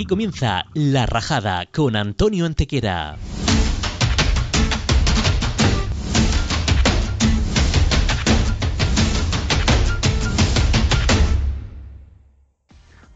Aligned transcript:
Aquí 0.00 0.06
comienza 0.06 0.64
La 0.72 1.04
Rajada 1.04 1.66
con 1.66 1.94
Antonio 1.94 2.46
Antequera. 2.46 3.18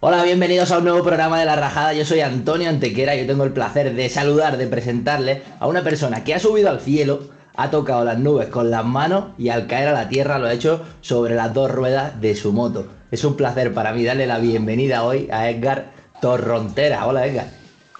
Hola, 0.01 0.25
bienvenidos 0.25 0.73
a 0.73 0.77
un 0.77 0.85
nuevo 0.85 1.03
programa 1.03 1.41
de 1.41 1.47
La 1.47 1.57
Rajada. 1.57 1.95
Yo 1.95 2.05
soy 2.05 2.21
Antonio 2.21 2.69
Antequera 2.69 3.17
y 3.17 3.21
yo 3.21 3.27
tengo 3.27 3.45
el 3.45 3.55
placer 3.55 3.95
de 3.95 4.11
saludar, 4.11 4.59
de 4.59 4.67
presentarle 4.67 5.43
a 5.61 5.67
una 5.67 5.83
persona 5.83 6.23
que 6.23 6.35
ha 6.35 6.39
subido 6.39 6.69
al 6.69 6.83
cielo, 6.83 7.31
ha 7.57 7.71
tocado 7.71 8.05
las 8.05 8.19
nubes 8.19 8.49
con 8.49 8.71
las 8.71 8.85
manos 8.85 9.29
y 9.39 9.49
al 9.49 9.69
caer 9.69 9.89
a 9.89 9.93
la 9.93 10.11
tierra 10.11 10.39
lo 10.39 10.49
ha 10.49 10.53
hecho 10.53 10.83
sobre 11.01 11.35
las 11.35 11.55
dos 11.55 11.71
ruedas 11.71 12.21
de 12.21 12.37
su 12.37 12.53
moto. 12.53 12.89
Es 13.11 13.25
un 13.25 13.37
placer 13.37 13.73
para 13.73 13.95
mí 13.95 14.05
darle 14.05 14.27
la 14.27 14.39
bienvenida 14.39 15.03
hoy 15.03 15.31
a 15.33 15.49
Edgar 15.49 15.94
Torrontera. 16.25 17.07
Hola, 17.07 17.27
Edgar. 17.27 17.49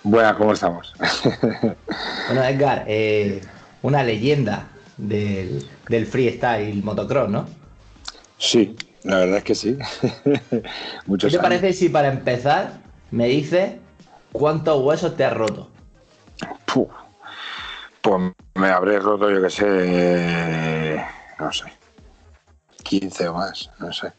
Buenas, 0.03 0.35
¿cómo 0.37 0.55
estamos? 0.55 0.95
bueno, 2.27 2.43
Edgar, 2.43 2.87
eh, 2.87 3.43
una 3.83 4.03
leyenda 4.03 4.67
del, 4.97 5.69
del 5.91 6.07
freestyle 6.07 6.83
motocross, 6.83 7.29
¿no? 7.29 7.47
Sí, 8.39 8.75
la 9.03 9.19
verdad 9.19 9.37
es 9.37 9.45
que 9.45 9.55
sí. 9.55 9.77
¿Qué 11.21 11.29
te 11.29 11.39
parece 11.39 11.75
si 11.75 11.91
para 11.91 12.09
empezar 12.09 12.73
me 13.11 13.27
dices 13.27 13.75
cuántos 14.33 14.83
huesos 14.83 15.15
te 15.19 15.27
has 15.27 15.35
roto? 15.35 15.69
Pues 18.01 18.33
me 18.55 18.69
habré 18.69 19.01
roto, 19.01 19.31
yo 19.31 19.43
que 19.43 19.51
sé, 19.51 21.05
no 21.39 21.53
sé, 21.53 21.65
15 22.85 23.29
o 23.29 23.35
más, 23.35 23.71
no 23.79 23.93
sé. 23.93 24.11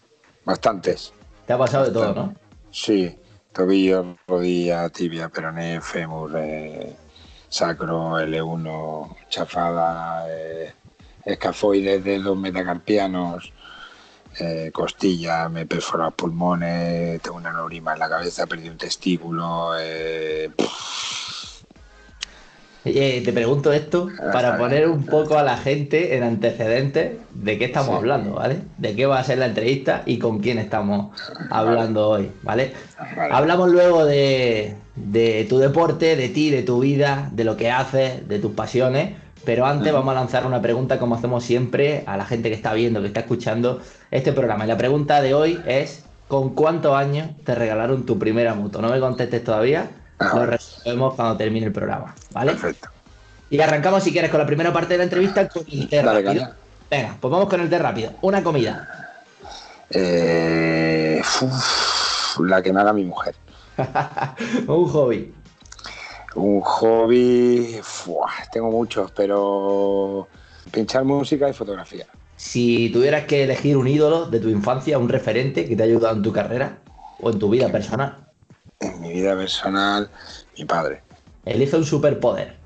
Bastantes. 0.46 1.12
Te 1.48 1.54
ha 1.54 1.58
pasado 1.58 1.86
de 1.86 1.92
todo, 1.92 2.14
¿no? 2.14 2.36
Sí, 2.70 3.18
tobillo, 3.56 4.18
rodilla, 4.28 4.90
tibia, 4.90 5.30
peroné, 5.30 5.80
fémur, 5.80 6.36
eh, 6.36 6.94
sacro, 7.48 8.20
L1, 8.20 9.16
chafada, 9.30 10.26
eh, 10.30 10.74
escafoides, 11.24 12.04
dedos 12.04 12.38
metacarpianos, 12.38 13.54
eh, 14.40 14.72
costilla, 14.74 15.48
me 15.48 15.66
perfora 15.66 16.12
pulmones, 16.12 17.22
tengo 17.22 17.38
una 17.38 17.54
neurima 17.54 17.94
en 17.94 18.00
la 18.00 18.10
cabeza, 18.10 18.46
perdí 18.46 18.68
un 18.68 18.78
testículo. 18.78 19.72
Eh, 22.86 23.24
te 23.26 23.34
pregunto 23.34 23.74
esto 23.74 24.10
para 24.32 24.58
poner 24.58 24.88
un 24.88 25.06
poco 25.06 25.40
a 25.40 25.44
la 25.44 25.58
gente 25.58 26.16
en 26.16 26.24
antecedentes 26.24 27.14
de 27.34 27.58
qué 27.58 27.66
estamos 27.66 27.96
hablando, 27.96 28.34
¿vale? 28.36 28.60
De 28.78 28.96
qué 28.96 29.08
va 29.08 29.20
a 29.20 29.24
ser 29.24 29.40
la 29.40 29.48
entrevista 29.48 30.04
y 30.06 30.20
con 30.20 30.40
quién 30.40 30.60
estamos 30.60 31.20
hablando 31.50 32.10
hoy, 32.10 32.32
¿vale? 32.44 32.74
Hablamos 33.32 33.72
luego 33.72 34.06
de, 34.06 34.76
de 34.96 35.48
tu 35.50 35.58
deporte, 35.58 36.16
de 36.16 36.30
ti, 36.30 36.52
de 36.52 36.62
tu 36.62 36.80
vida, 36.80 37.30
de 37.32 37.44
lo 37.44 37.58
que 37.58 37.72
haces, 37.72 38.28
de 38.28 38.38
tus 38.38 38.52
pasiones. 38.54 39.16
Pero 39.46 39.66
antes 39.66 39.92
vamos 39.92 40.12
a 40.12 40.16
lanzar 40.16 40.46
una 40.46 40.62
pregunta 40.62 41.00
como 41.00 41.16
hacemos 41.16 41.44
siempre 41.44 42.04
a 42.06 42.18
la 42.18 42.26
gente 42.26 42.50
que 42.50 42.56
está 42.56 42.74
viendo, 42.74 43.02
que 43.02 43.08
está 43.08 43.22
escuchando 43.22 43.80
este 44.12 44.32
programa. 44.32 44.66
Y 44.66 44.68
la 44.68 44.78
pregunta 44.78 45.22
de 45.22 45.34
hoy 45.34 45.60
es, 45.66 46.06
¿con 46.28 46.54
cuántos 46.54 46.96
años 46.96 47.30
te 47.44 47.56
regalaron 47.56 48.06
tu 48.06 48.18
primera 48.20 48.54
moto? 48.54 48.82
No 48.82 48.90
me 48.90 49.00
contestes 49.00 49.44
todavía, 49.44 49.90
ah, 50.20 50.32
lo 50.36 50.46
resolvemos 50.46 51.16
cuando 51.16 51.38
termine 51.38 51.68
el 51.68 51.72
programa, 51.72 52.16
¿vale? 52.32 52.52
Perfecto. 52.52 52.90
Y 53.50 53.60
arrancamos, 53.60 54.04
si 54.04 54.12
quieres, 54.12 54.32
con 54.32 54.40
la 54.40 54.46
primera 54.46 54.74
parte 54.74 54.94
de 54.94 54.98
la 55.00 55.04
entrevista 55.04 55.48
con 55.48 55.64
el 55.72 55.88
té 55.88 56.02
rápido. 56.02 56.50
Venga, 56.90 57.18
pues 57.20 57.32
vamos 57.32 57.50
con 57.50 57.62
el 57.62 57.70
té 57.70 57.80
rápido. 57.80 58.12
Una 58.22 58.44
comida. 58.44 58.88
Eh, 59.90 61.22
la 62.40 62.62
que 62.62 62.74
me 62.74 62.82
haga 62.82 62.94
mi 62.94 63.06
mujer. 63.06 63.36
Un 64.68 64.88
hobby. 64.88 65.34
Un 66.36 66.60
hobby, 66.60 67.80
tengo 68.52 68.70
muchos, 68.70 69.10
pero 69.12 70.28
pinchar 70.72 71.06
música 71.06 71.48
y 71.50 71.54
fotografía. 71.54 72.08
Si 72.36 72.90
tuvieras 72.90 73.24
que 73.24 73.46
elegir 73.46 73.78
un 73.78 73.88
ídolo 73.88 74.26
de 74.26 74.42
tu 74.42 74.50
infancia, 74.50 74.98
un 75.00 75.08
referente 75.08 75.66
que 75.66 75.78
te 75.78 75.84
ha 75.84 75.86
ayudado 75.86 76.14
en 76.14 76.24
tu 76.24 76.34
carrera 76.34 76.80
o 77.22 77.30
en 77.30 77.40
tu 77.40 77.50
vida 77.50 77.72
personal. 77.72 78.25
En 78.80 79.02
mi 79.02 79.14
vida 79.14 79.36
personal, 79.36 80.10
mi 80.58 80.66
padre. 80.66 81.04
Elige 81.46 81.78
un 81.78 81.86
superpoder. 81.86 82.58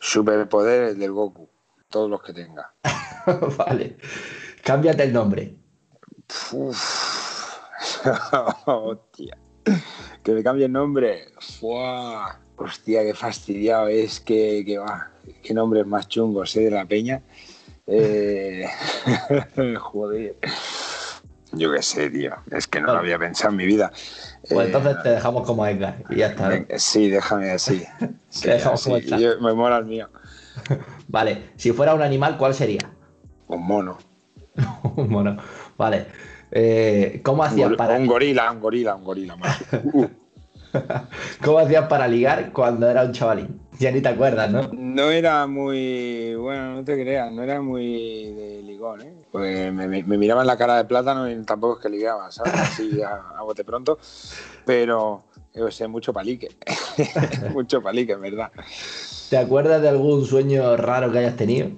Superpoder 0.00 0.90
el 0.90 0.98
del 0.98 1.12
Goku, 1.12 1.48
todos 1.88 2.10
los 2.10 2.22
que 2.22 2.32
tenga. 2.32 2.72
vale. 3.56 3.96
Cámbiate 4.62 5.04
el 5.04 5.12
nombre. 5.12 5.54
Hostia. 8.66 9.38
Que 10.22 10.32
me 10.32 10.42
cambie 10.42 10.66
el 10.66 10.72
nombre. 10.72 11.32
Fuah. 11.38 12.38
Hostia, 12.56 13.04
qué 13.04 13.14
fastidiado 13.14 13.88
es 13.88 14.20
que, 14.20 14.64
que 14.66 14.78
va. 14.78 15.10
Qué 15.42 15.54
nombres 15.54 15.86
más 15.86 16.08
chungos, 16.08 16.56
¿eh? 16.56 16.64
De 16.64 16.70
la 16.70 16.84
peña. 16.84 17.22
Eh... 17.86 18.68
Joder. 19.80 20.36
Yo 21.52 21.72
qué 21.72 21.82
sé, 21.82 22.10
tío. 22.10 22.34
Es 22.50 22.66
que 22.66 22.80
no 22.80 22.92
lo 22.92 22.98
había 22.98 23.18
pensado 23.18 23.50
en 23.50 23.56
mi 23.56 23.66
vida. 23.66 23.92
Pues 24.50 24.66
entonces 24.66 25.02
te 25.02 25.10
dejamos 25.10 25.46
como 25.46 25.66
Edgar 25.66 26.02
y 26.10 26.16
ya 26.16 26.28
está. 26.28 26.64
Sí, 26.78 27.08
déjame 27.08 27.50
así. 27.50 27.84
te 28.42 28.50
dejamos 28.50 28.82
como 28.82 28.98
Yo, 28.98 29.40
me 29.40 29.52
mola 29.52 29.78
el 29.78 29.84
mío. 29.84 30.08
vale. 31.08 31.50
Si 31.56 31.72
fuera 31.72 31.94
un 31.94 32.02
animal, 32.02 32.36
¿cuál 32.36 32.54
sería? 32.54 32.80
Un 33.48 33.66
mono. 33.66 33.98
un 34.96 35.10
mono. 35.10 35.36
Vale. 35.76 36.06
Eh, 36.50 37.20
¿Cómo 37.22 37.44
hacías 37.44 37.72
para.? 37.74 37.98
Un 37.98 38.06
gorila, 38.06 38.50
un 38.50 38.60
gorila, 38.60 38.94
un 38.94 39.04
gorila 39.04 39.36
más. 39.36 39.62
¿Cómo 41.44 41.58
hacías 41.58 41.86
para 41.86 42.08
ligar 42.08 42.52
cuando 42.52 42.88
era 42.88 43.04
un 43.04 43.12
chavalín? 43.12 43.60
Ya 43.78 43.90
ni 43.90 44.00
te 44.00 44.08
acuerdas, 44.08 44.50
¿no? 44.50 44.70
No 44.72 45.10
era 45.10 45.46
muy. 45.46 46.34
Bueno, 46.34 46.74
no 46.76 46.84
te 46.84 46.94
creas, 47.00 47.30
no 47.32 47.42
era 47.42 47.60
muy 47.60 48.32
de 48.32 48.62
ligón, 48.62 49.02
¿eh? 49.02 49.14
Pues 49.30 49.72
me, 49.72 50.02
miraban 50.02 50.46
la 50.46 50.56
cara 50.56 50.76
de 50.76 50.84
plátano 50.84 51.30
y 51.30 51.42
tampoco 51.44 51.76
es 51.76 51.82
que 51.82 51.90
ligaba, 51.90 52.30
¿sabes? 52.30 52.54
Así 52.54 53.02
a, 53.02 53.42
bote 53.42 53.64
pronto. 53.64 53.98
Pero, 54.64 55.24
yo 55.54 55.70
sé, 55.70 55.86
mucho 55.86 56.12
palique. 56.12 56.48
mucho 57.52 57.82
palique, 57.82 58.12
en 58.12 58.22
verdad. 58.22 58.50
¿Te 59.28 59.36
acuerdas 59.36 59.82
de 59.82 59.90
algún 59.90 60.24
sueño 60.24 60.76
raro 60.76 61.12
que 61.12 61.18
hayas 61.18 61.36
tenido? 61.36 61.68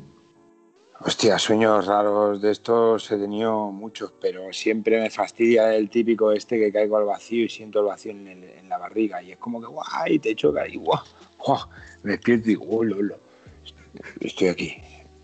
Hostia, 1.03 1.38
sueños 1.38 1.87
raros 1.87 2.43
de 2.43 2.50
estos 2.50 3.11
he 3.11 3.16
tenido 3.16 3.72
muchos, 3.72 4.12
pero 4.21 4.53
siempre 4.53 5.00
me 5.00 5.09
fastidia 5.09 5.75
el 5.75 5.88
típico 5.88 6.31
este 6.31 6.59
que 6.59 6.71
caigo 6.71 6.99
al 6.99 7.06
vacío 7.06 7.47
y 7.47 7.49
siento 7.49 7.81
el 7.81 7.87
vacío 7.87 8.12
en, 8.12 8.69
la 8.69 8.77
barriga. 8.77 9.22
Y 9.22 9.32
es 9.32 9.38
como 9.38 9.61
que, 9.61 9.67
guay, 9.67 10.19
te 10.19 10.34
choca 10.37 10.69
y 10.69 10.77
guau, 10.77 11.00
guau, 11.38 11.59
me 12.03 12.12
despierto 12.12 12.50
y 12.50 12.50
digo, 12.50 12.84
lolo, 12.84 13.19
estoy 14.21 14.49
aquí. 14.49 14.77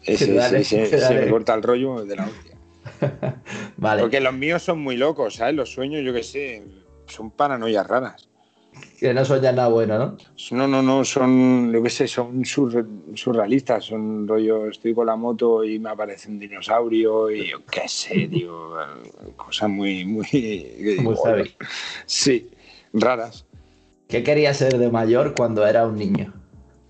Ese, 0.06 0.64
se 0.64 1.14
me 1.14 1.30
corta 1.30 1.54
el 1.54 1.62
rollo 1.62 2.04
de 2.04 2.16
la 2.16 2.26
hostia. 2.26 2.56
vale. 3.76 4.02
Porque 4.02 4.20
los 4.20 4.34
míos 4.34 4.62
son 4.62 4.80
muy 4.80 4.96
locos, 4.96 5.36
¿sabes? 5.36 5.54
Los 5.54 5.70
sueños, 5.70 6.04
yo 6.04 6.12
qué 6.12 6.22
sé, 6.22 6.62
son 7.06 7.30
paranoias 7.30 7.86
raras. 7.86 8.28
Que 8.98 9.14
no 9.14 9.24
son 9.24 9.40
ya 9.40 9.52
nada 9.52 9.68
bueno, 9.68 9.98
¿no? 9.98 10.16
No, 10.50 10.68
no, 10.68 10.82
no, 10.82 11.04
son, 11.04 11.72
lo 11.72 11.82
que 11.82 11.90
sé, 11.90 12.06
son 12.06 12.44
surrealistas, 12.44 13.84
son 13.84 14.28
rollo, 14.28 14.68
estoy 14.68 14.94
con 14.94 15.06
la 15.06 15.16
moto 15.16 15.64
y 15.64 15.78
me 15.78 15.90
aparece 15.90 16.30
un 16.30 16.38
dinosaurio 16.38 17.30
y 17.30 17.48
yo 17.48 17.64
qué 17.64 17.88
sé, 17.88 18.28
tío, 18.30 18.72
cosas 19.36 19.70
muy, 19.70 20.04
muy... 20.04 20.26
Muy 21.00 21.16
Sí, 22.06 22.50
raras. 22.92 23.46
¿Qué 24.08 24.22
querías 24.22 24.58
ser 24.58 24.78
de 24.78 24.90
mayor 24.90 25.34
cuando 25.34 25.66
era 25.66 25.86
un 25.86 25.96
niño? 25.96 26.32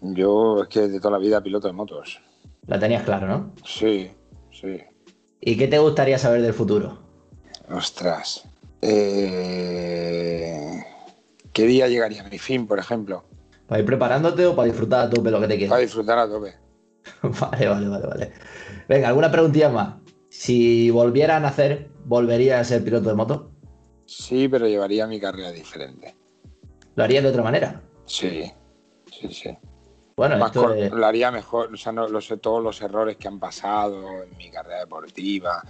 Yo 0.01 0.63
es 0.63 0.69
que 0.69 0.89
de 0.89 1.01
toda 1.01 1.13
la 1.13 1.19
vida 1.19 1.43
piloto 1.43 1.67
de 1.67 1.73
motos. 1.73 2.21
La 2.67 2.79
tenías 2.79 3.05
claro, 3.05 3.29
¿no? 3.29 3.55
Sí, 3.65 4.11
sí. 4.51 4.81
¿Y 5.41 5.57
qué 5.57 5.69
te 5.69 5.79
gustaría 5.79 6.19
saber 6.19 6.43
del 6.43 6.55
futuro? 6.55 6.99
Ostras. 7.71 8.49
Eh... 8.83 10.85
¿Qué 11.53 11.67
día 11.67 11.89
llegaría 11.89 12.25
mi 12.25 12.39
fin, 12.39 12.67
por 12.67 12.79
ejemplo? 12.79 13.25
¿Para 13.67 13.81
ir 13.81 13.87
preparándote 13.87 14.47
o 14.47 14.55
para 14.55 14.67
disfrutar 14.67 15.07
a 15.07 15.11
tope 15.11 15.31
lo 15.31 15.41
que 15.41 15.49
te 15.49 15.57
quieras? 15.57 15.71
Para 15.71 15.83
disfrutar 15.83 16.19
a 16.19 16.29
tope. 16.29 16.55
vale, 17.23 17.69
vale, 17.69 17.89
vale, 17.89 18.07
vale. 18.07 18.33
Venga, 18.89 19.09
¿alguna 19.09 19.31
preguntilla 19.31 19.69
más? 19.69 19.95
Si 20.29 20.91
volviera 20.91 21.37
a 21.37 21.41
nacer, 21.41 21.89
¿volvería 22.05 22.61
a 22.61 22.65
ser 22.65 22.85
piloto 22.85 23.09
de 23.09 23.15
moto? 23.15 23.51
Sí, 24.05 24.49
pero 24.49 24.69
llevaría 24.69 25.07
mi 25.07 25.19
carrera 25.19 25.51
diferente. 25.51 26.15
¿Lo 26.95 27.05
haría 27.05 27.23
de 27.23 27.29
otra 27.29 27.43
manera? 27.43 27.83
Sí, 28.07 28.53
sí, 29.11 29.29
sí. 29.33 29.59
Bueno, 30.17 30.47
esto 30.47 30.75
lo 30.75 31.07
haría 31.07 31.31
mejor, 31.31 31.75
o 31.75 31.77
sea, 31.77 31.93
no 31.93 32.09
lo 32.09 32.23
sé 32.23 32.39
todos 32.39 32.63
los 32.63 32.81
errores 32.81 33.19
que 33.19 33.29
han 33.29 33.39
pasado 33.39 34.23
en 34.23 34.35
mi 34.39 34.51
carrera 34.51 34.81
deportiva, 34.81 35.63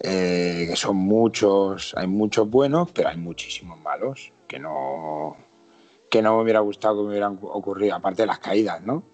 eh, 0.00 0.66
que 0.68 0.74
son 0.74 0.96
muchos, 0.96 1.94
hay 1.96 2.08
muchos 2.08 2.50
buenos, 2.50 2.90
pero 2.90 3.08
hay 3.08 3.16
muchísimos 3.16 3.78
malos 3.78 4.32
que 4.48 4.58
no, 4.58 5.36
que 6.10 6.22
no 6.22 6.36
me 6.36 6.42
hubiera 6.42 6.58
gustado 6.58 6.96
que 6.96 7.02
me 7.02 7.08
hubieran 7.10 7.38
ocurrido, 7.40 7.94
aparte 7.94 8.22
de 8.22 8.26
las 8.26 8.40
caídas, 8.40 8.82
¿no? 8.82 9.04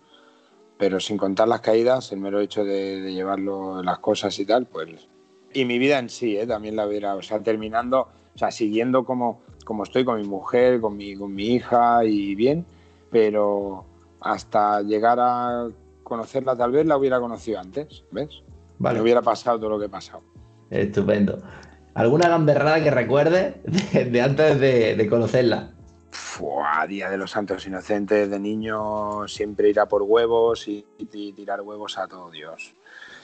Pero 0.78 0.98
sin 0.98 1.18
contar 1.18 1.46
las 1.46 1.60
caídas, 1.60 2.10
el 2.12 2.20
mero 2.20 2.40
hecho 2.40 2.64
de, 2.64 3.12
llevarlo 3.12 3.82
las 3.82 3.98
cosas 3.98 4.38
y 4.38 4.46
tal, 4.46 4.64
pues... 4.64 5.08
Y 5.52 5.66
mi 5.66 5.78
vida 5.78 5.98
en 5.98 6.08
sí, 6.08 6.38
¿eh? 6.38 6.46
también 6.46 6.76
la 6.76 6.86
hubiera, 6.86 7.16
o 7.16 7.20
sea, 7.22 7.42
terminando, 7.42 8.08
o 8.34 8.38
sea, 8.38 8.50
siguiendo 8.50 9.04
como 9.04 9.42
como 9.66 9.84
estoy 9.84 10.06
con 10.06 10.18
mi 10.18 10.26
mujer, 10.26 10.80
con 10.80 10.96
mi, 10.96 11.14
con 11.16 11.34
mi 11.34 11.54
hija 11.54 12.04
y 12.04 12.34
bien, 12.34 12.64
pero 13.10 13.84
hasta 14.22 14.82
llegar 14.82 15.18
a 15.20 15.68
conocerla 16.02 16.56
tal 16.56 16.72
vez 16.72 16.86
la 16.86 16.96
hubiera 16.96 17.20
conocido 17.20 17.60
antes, 17.60 18.04
¿ves? 18.10 18.42
Vale. 18.78 19.00
Hubiera 19.00 19.22
pasado 19.22 19.58
todo 19.58 19.70
lo 19.70 19.78
que 19.78 19.86
he 19.86 19.88
pasado. 19.88 20.22
Estupendo. 20.70 21.38
¿Alguna 21.94 22.28
gamberrada 22.28 22.82
que 22.82 22.90
recuerde 22.90 23.60
de, 23.64 24.22
antes 24.22 24.58
de, 24.58 25.06
conocerla? 25.08 25.70
Fua, 26.10 26.86
Día 26.86 27.10
de 27.10 27.18
los 27.18 27.30
Santos 27.30 27.66
Inocentes 27.66 28.30
de 28.30 28.38
niño, 28.38 29.28
siempre 29.28 29.70
ir 29.70 29.80
a 29.80 29.86
por 29.86 30.02
huevos 30.02 30.68
y, 30.68 30.84
tirar 31.34 31.60
huevos 31.60 31.98
a 31.98 32.06
todo 32.06 32.30
Dios. 32.30 32.74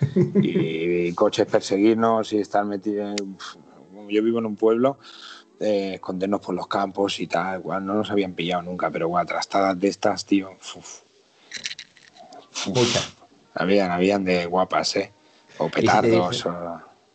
y, 0.43 1.13
coches 1.15 1.47
perseguirnos 1.47 2.33
y 2.33 2.39
estar 2.39 2.65
metidos. 2.65 3.17
Yo 4.09 4.23
vivo 4.23 4.39
en 4.39 4.47
un 4.47 4.57
pueblo, 4.57 4.99
eh, 5.61 5.95
escondernos 5.95 6.41
por 6.41 6.55
los 6.55 6.67
campos 6.67 7.19
y 7.21 7.27
tal. 7.27 7.61
Igual 7.61 7.85
no 7.85 7.95
nos 7.95 8.11
habían 8.11 8.35
pillado 8.35 8.63
nunca, 8.63 8.91
pero 8.91 9.07
igual, 9.07 9.27
trastadas 9.27 9.79
de 9.79 9.89
estas, 9.89 10.25
tío. 10.25 10.51
Muchas. 12.67 13.15
Habían, 13.55 13.91
habían 13.91 14.25
de 14.25 14.47
guapas, 14.47 14.97
¿eh? 14.97 15.13
O 15.59 15.69
petardos. 15.69 16.47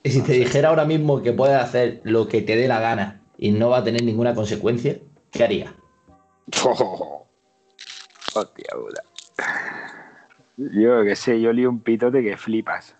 Y 0.03 0.11
si 0.11 0.21
te 0.21 0.33
dijera 0.33 0.69
ahora 0.69 0.83
mismo 0.85 1.21
que 1.21 1.31
puedes 1.31 1.55
hacer 1.55 2.01
lo 2.03 2.27
que 2.27 2.41
te 2.41 2.57
dé 2.57 2.67
la 2.67 2.81
gana 2.81 3.21
y 3.37 3.51
no 3.51 3.69
va 3.69 3.77
a 3.77 3.83
tener 3.83 4.03
ninguna 4.03 4.35
consecuencia, 4.35 4.97
¿qué 5.31 5.43
haría? 5.43 5.73
hostia 8.35 8.69
puta. 8.73 9.03
Yo 10.57 11.03
qué 11.03 11.15
sé, 11.15 11.39
yo 11.39 11.53
lío 11.53 11.69
un 11.69 11.79
pitote 11.79 12.21
que 12.21 12.35
flipas. 12.37 12.95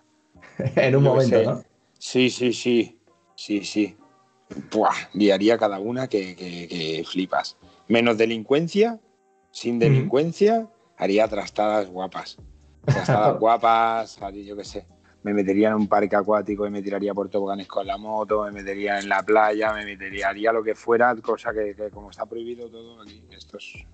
en 0.75 0.95
un 0.95 1.04
momento, 1.04 1.44
¿no? 1.44 1.63
Sí, 2.00 2.30
sí, 2.30 2.54
sí. 2.54 2.98
Sí, 3.36 3.63
sí. 3.66 3.98
Buah, 4.71 4.95
liaría 5.13 5.57
cada 5.57 5.79
una 5.79 6.07
que, 6.07 7.03
flipas. 7.09 7.57
Menos 7.88 8.17
delincuencia, 8.17 9.00
sin 9.51 9.79
delincuencia, 9.79 10.67
haría 10.97 11.27
trastadas 11.27 11.89
guapas. 11.89 12.38
Trastadas 12.85 13.38
guapas, 13.39 14.19
yo 14.45 14.55
qué 14.55 14.63
sé 14.63 14.85
me 15.23 15.33
metería 15.33 15.69
en 15.69 15.75
un 15.75 15.88
parque 15.88 16.15
acuático 16.15 16.67
y 16.67 16.69
me 16.69 16.81
tiraría 16.81 17.13
por 17.13 17.29
toboganes 17.29 17.67
con 17.67 17.88
la 17.88 17.97
moto, 17.97 18.44
me 18.44 18.51
metería 18.51 19.00
en 19.00 19.09
la 19.09 19.23
playa, 19.23 19.73
me 19.73 19.85
metería, 19.85 20.29
haría 20.29 20.51
lo 20.51 20.63
que 20.63 20.75
fuera, 20.75 21.15
cosa 21.15 21.53
que, 21.53 21.75
como 21.91 22.11
está 22.11 22.25
prohibido 22.25 22.69
todo 22.69 23.01
aquí, 23.01 23.23
estos 23.31 23.85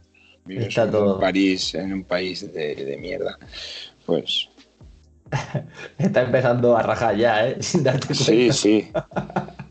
vives 0.45 0.75
en 0.77 0.95
un 0.95 1.19
París, 1.19 1.75
en 1.75 1.93
un 1.93 2.03
país 2.03 2.51
de, 2.51 2.97
mierda, 2.99 3.37
pues... 4.05 4.49
está 5.99 6.23
empezando 6.23 6.75
a 6.75 6.81
rajar 6.81 7.15
ya, 7.15 7.47
¿eh? 7.47 7.57
Sin 7.61 7.83
darte 7.83 8.07
cuenta. 8.07 8.23
Sí, 8.23 8.51
sí. 8.51 8.91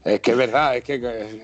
Es 0.08 0.20
que 0.20 0.31
es 0.32 0.37
verdad, 0.37 0.76
es 0.76 0.84
que... 0.84 1.43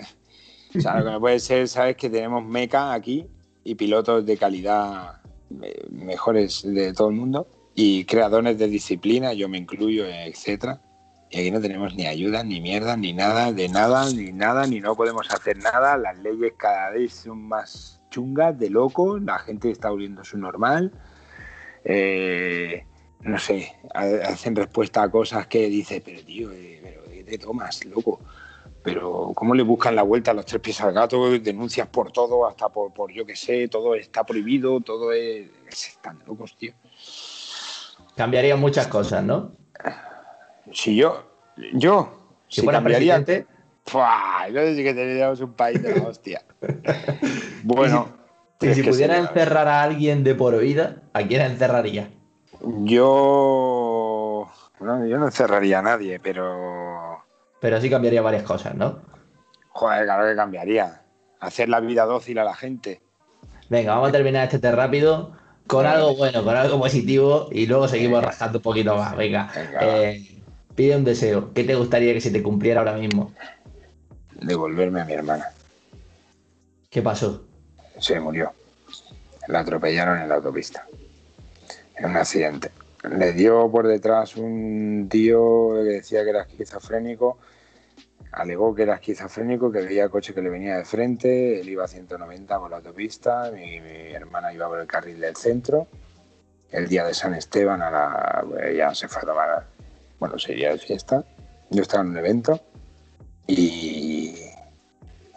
O 0.77 0.81
sea, 0.81 0.99
lo 0.99 1.05
que 1.05 1.11
no 1.13 1.21
puede 1.21 1.39
ser, 1.39 1.69
¿sabes? 1.69 1.97
Que 1.97 2.11
tenemos 2.11 2.45
meca 2.45 2.93
aquí 2.93 3.27
y 3.63 3.77
pilotos 3.77 4.27
de 4.27 4.37
calidad 4.37 5.21
eh, 5.63 5.87
mejores 5.91 6.63
de 6.65 6.93
todo 6.93 7.11
el 7.11 7.15
mundo 7.15 7.47
y 7.75 8.05
creadores 8.05 8.59
de 8.59 8.67
disciplina, 8.69 9.33
yo 9.33 9.49
me 9.49 9.59
incluyo, 9.59 10.07
etcétera. 10.07 10.81
Y 11.31 11.39
aquí 11.39 11.51
no 11.51 11.61
tenemos 11.61 11.95
ni 11.95 12.07
ayuda, 12.07 12.45
ni 12.45 12.61
mierda, 12.61 12.97
ni 12.97 13.13
nada, 13.13 13.53
de 13.53 13.69
nada, 13.69 14.11
ni 14.11 14.33
nada, 14.33 14.67
ni 14.67 14.81
no 14.81 14.95
podemos 14.95 15.31
hacer 15.33 15.57
nada. 15.59 15.97
Las 15.97 16.19
leyes 16.19 16.53
cada 16.57 16.91
vez 16.91 17.13
son 17.13 17.43
más 17.43 18.01
chungas, 18.11 18.59
de 18.59 18.71
loco, 18.71 19.19
la 19.19 19.39
gente 19.41 19.71
está 19.71 19.91
volviendo 19.91 20.25
su 20.25 20.39
normal. 20.39 20.93
Eh, 21.85 22.85
no 23.21 23.39
sé, 23.39 23.75
hacen 23.95 24.55
respuesta 24.55 25.03
a 25.03 25.11
cosas 25.11 25.47
que 25.47 25.69
dices, 25.69 26.03
pero 26.05 26.23
tío, 26.23 26.53
eh, 26.53 26.81
pero 26.83 27.05
¿qué 27.11 27.25
te 27.25 27.39
tomas, 27.39 27.85
loco? 27.85 28.21
Pero 28.85 29.33
¿cómo 29.35 29.55
le 29.55 29.63
buscan 29.63 29.97
la 29.97 30.03
vuelta 30.03 30.33
a 30.33 30.35
los 30.35 30.45
tres 30.45 30.61
pies 30.61 30.81
al 30.83 30.93
gato? 30.93 31.31
Denuncias 31.41 31.89
por 31.89 32.13
todo, 32.13 32.47
hasta 32.47 32.69
por, 32.69 32.93
por 32.93 33.11
yo 33.11 33.25
qué 33.25 33.35
sé, 33.35 33.67
todo 33.69 33.95
está 33.95 34.25
prohibido, 34.25 34.79
todo 34.81 35.11
es... 35.11 35.49
Están 35.67 36.21
locos, 36.27 36.55
tío. 36.57 36.75
Cambiaría 38.15 38.57
muchas 38.57 38.87
cosas, 38.87 39.25
¿no? 39.25 39.53
Si 40.71 40.95
yo, 40.97 41.25
yo, 41.73 42.13
si, 42.49 42.61
fuera 42.61 42.79
cambiaría, 42.79 43.17
presidente. 43.17 43.55
Yo 44.53 44.75
sí 44.75 44.83
que 44.83 44.95
tendríamos 44.95 45.41
un 45.41 45.55
país 45.55 45.83
de 45.83 45.97
la 45.97 46.03
hostia. 46.09 46.43
bueno. 47.63 48.09
Y 48.61 48.75
si, 48.75 48.83
pudiera 48.83 49.19
encerrar 49.19 49.67
a 49.69 49.83
alguien 49.83 50.25
de 50.25 50.35
por 50.35 50.59
vida, 50.59 51.03
¿a 51.13 51.23
quién 51.23 51.41
encerraría? 51.43 52.11
Yo. 52.61 54.49
No, 54.81 55.07
yo 55.07 55.19
no 55.19 55.27
encerraría 55.27 55.81
a 55.81 55.83
nadie, 55.83 56.19
pero. 56.21 57.14
Pero 57.65 57.81
sí 57.81 57.89
cambiaría 57.89 58.21
varias 58.21 58.43
cosas, 58.43 58.75
¿no? 58.75 59.01
Joder, 59.71 60.05
claro 60.05 60.29
que 60.29 60.37
cambiaría. 60.37 61.01
Hacer 61.41 61.71
la 61.71 61.81
vida 61.81 62.05
dócil 62.05 62.39
a 62.39 62.45
la 62.45 62.55
gente. 62.55 63.01
Venga, 63.71 63.95
vamos 63.95 64.11
a 64.11 64.13
terminar 64.13 64.47
este 64.53 64.71
rápido 64.71 65.33
con 65.67 65.87
algo 65.87 66.15
bueno, 66.15 66.45
con 66.45 66.55
algo 66.55 66.79
positivo 66.79 67.49
y 67.51 67.65
luego 67.65 67.89
seguimos 67.89 68.23
rascando 68.23 68.59
un 68.59 68.63
poquito 68.63 68.95
más. 68.97 69.17
Venga, 69.17 69.51
eh, 69.81 70.43
pide 70.75 70.95
un 70.95 71.05
deseo. 71.05 71.55
¿Qué 71.55 71.65
te 71.65 71.75
gustaría 71.75 72.13
que 72.13 72.21
se 72.21 72.31
te 72.31 72.43
cumpliera 72.43 72.81
ahora 72.81 72.99
mismo? 72.99 73.33
Devolverme 74.43 75.01
a 75.01 75.07
mi 75.07 75.15
hermana. 75.15 75.47
¿Qué 76.91 77.01
pasó? 77.01 77.47
Se 77.99 78.21
murió. 78.21 78.53
La 79.49 79.61
atropellaron 79.61 80.21
en 80.21 80.29
la 80.29 80.35
autopista. 80.35 80.87
En 81.97 82.11
un 82.11 82.17
accidente. 82.19 82.73
Le 83.11 83.33
dio 83.33 83.71
por 83.71 83.87
detrás 83.87 84.37
un 84.37 85.09
tío 85.11 85.71
que 85.77 85.95
decía 85.95 86.25
que 86.25 86.29
era 86.29 86.43
esquizofrénico 86.43 87.39
alegó 88.35 88.75
que 88.75 88.83
era 88.83 88.95
esquizofrénico, 88.95 89.71
que 89.71 89.81
veía 89.81 90.05
el 90.05 90.11
coche 90.11 90.35
que 90.35 90.43
le 90.43 90.51
venía 90.51 90.77
de 90.77 90.85
frente, 90.85 91.61
él 91.61 91.69
iba 91.69 91.85
a 91.85 91.89
190 91.89 92.59
por 92.59 92.71
la 92.71 92.77
autopista, 92.79 93.51
mi, 93.53 93.77
hermana 94.13 94.53
iba 94.53 94.69
por 94.69 94.81
el 94.81 94.87
carril 94.87 95.21
del 95.21 95.37
centro. 95.37 95.87
El 96.71 96.89
día 96.89 97.05
de 97.05 97.15
San 97.15 97.35
Esteban 97.35 97.81
a 97.83 97.91
la, 97.91 98.45
pues, 98.49 98.77
ya 98.77 98.95
se 98.95 99.07
fue 99.07 99.23
a 99.23 99.27
tomar, 99.27 99.67
bueno, 100.19 100.39
se 100.39 100.53
iría 100.53 100.73
de 100.73 100.79
fiesta. 100.79 101.25
Yo 101.71 101.83
estaba 101.83 102.03
en 102.03 102.11
un 102.11 102.17
evento 102.19 102.61
y, 103.47 104.35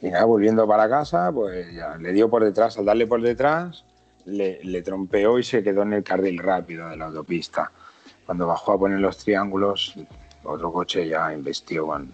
y 0.02 0.10
nada, 0.10 0.26
volviendo 0.26 0.68
para 0.68 0.90
casa, 0.90 1.32
pues 1.32 1.72
ya 1.74 1.98
le 1.98 2.14
dio 2.14 2.30
por 2.30 2.44
detrás, 2.44 2.78
al 2.78 2.86
darle 2.86 3.06
por 3.06 3.22
detrás, 3.22 3.86
le, 4.26 4.64
le 4.64 4.82
trompeó 4.82 5.38
y 5.38 5.44
se 5.44 5.64
quedó 5.64 5.84
en 5.84 5.94
el 5.94 6.04
carril 6.04 6.40
rápido 6.40 6.90
de 6.90 6.98
la 6.98 7.06
autopista. 7.06 7.72
Cuando 8.26 8.48
bajó 8.48 8.74
a 8.74 8.80
poner 8.80 9.00
los 9.00 9.18
triángulos, 9.20 9.96
otro 10.44 10.72
coche 10.72 11.08
ya 11.08 11.32
investió 11.32 11.86
con, 11.86 12.12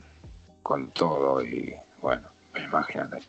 con 0.63 0.89
todo 0.91 1.43
y 1.43 1.75
bueno, 2.01 2.27
imagínate. 2.55 3.19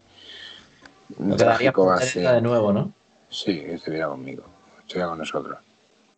Un 1.18 1.36
trágico 1.36 1.86
va 1.86 1.96
a 1.96 2.00
ser. 2.00 2.32
de 2.32 2.40
nuevo, 2.40 2.72
¿no? 2.72 2.92
Sí, 3.28 3.62
estuviera 3.66 4.08
conmigo, 4.08 4.44
estuviera 4.80 5.08
con 5.08 5.18
nosotros. 5.18 5.58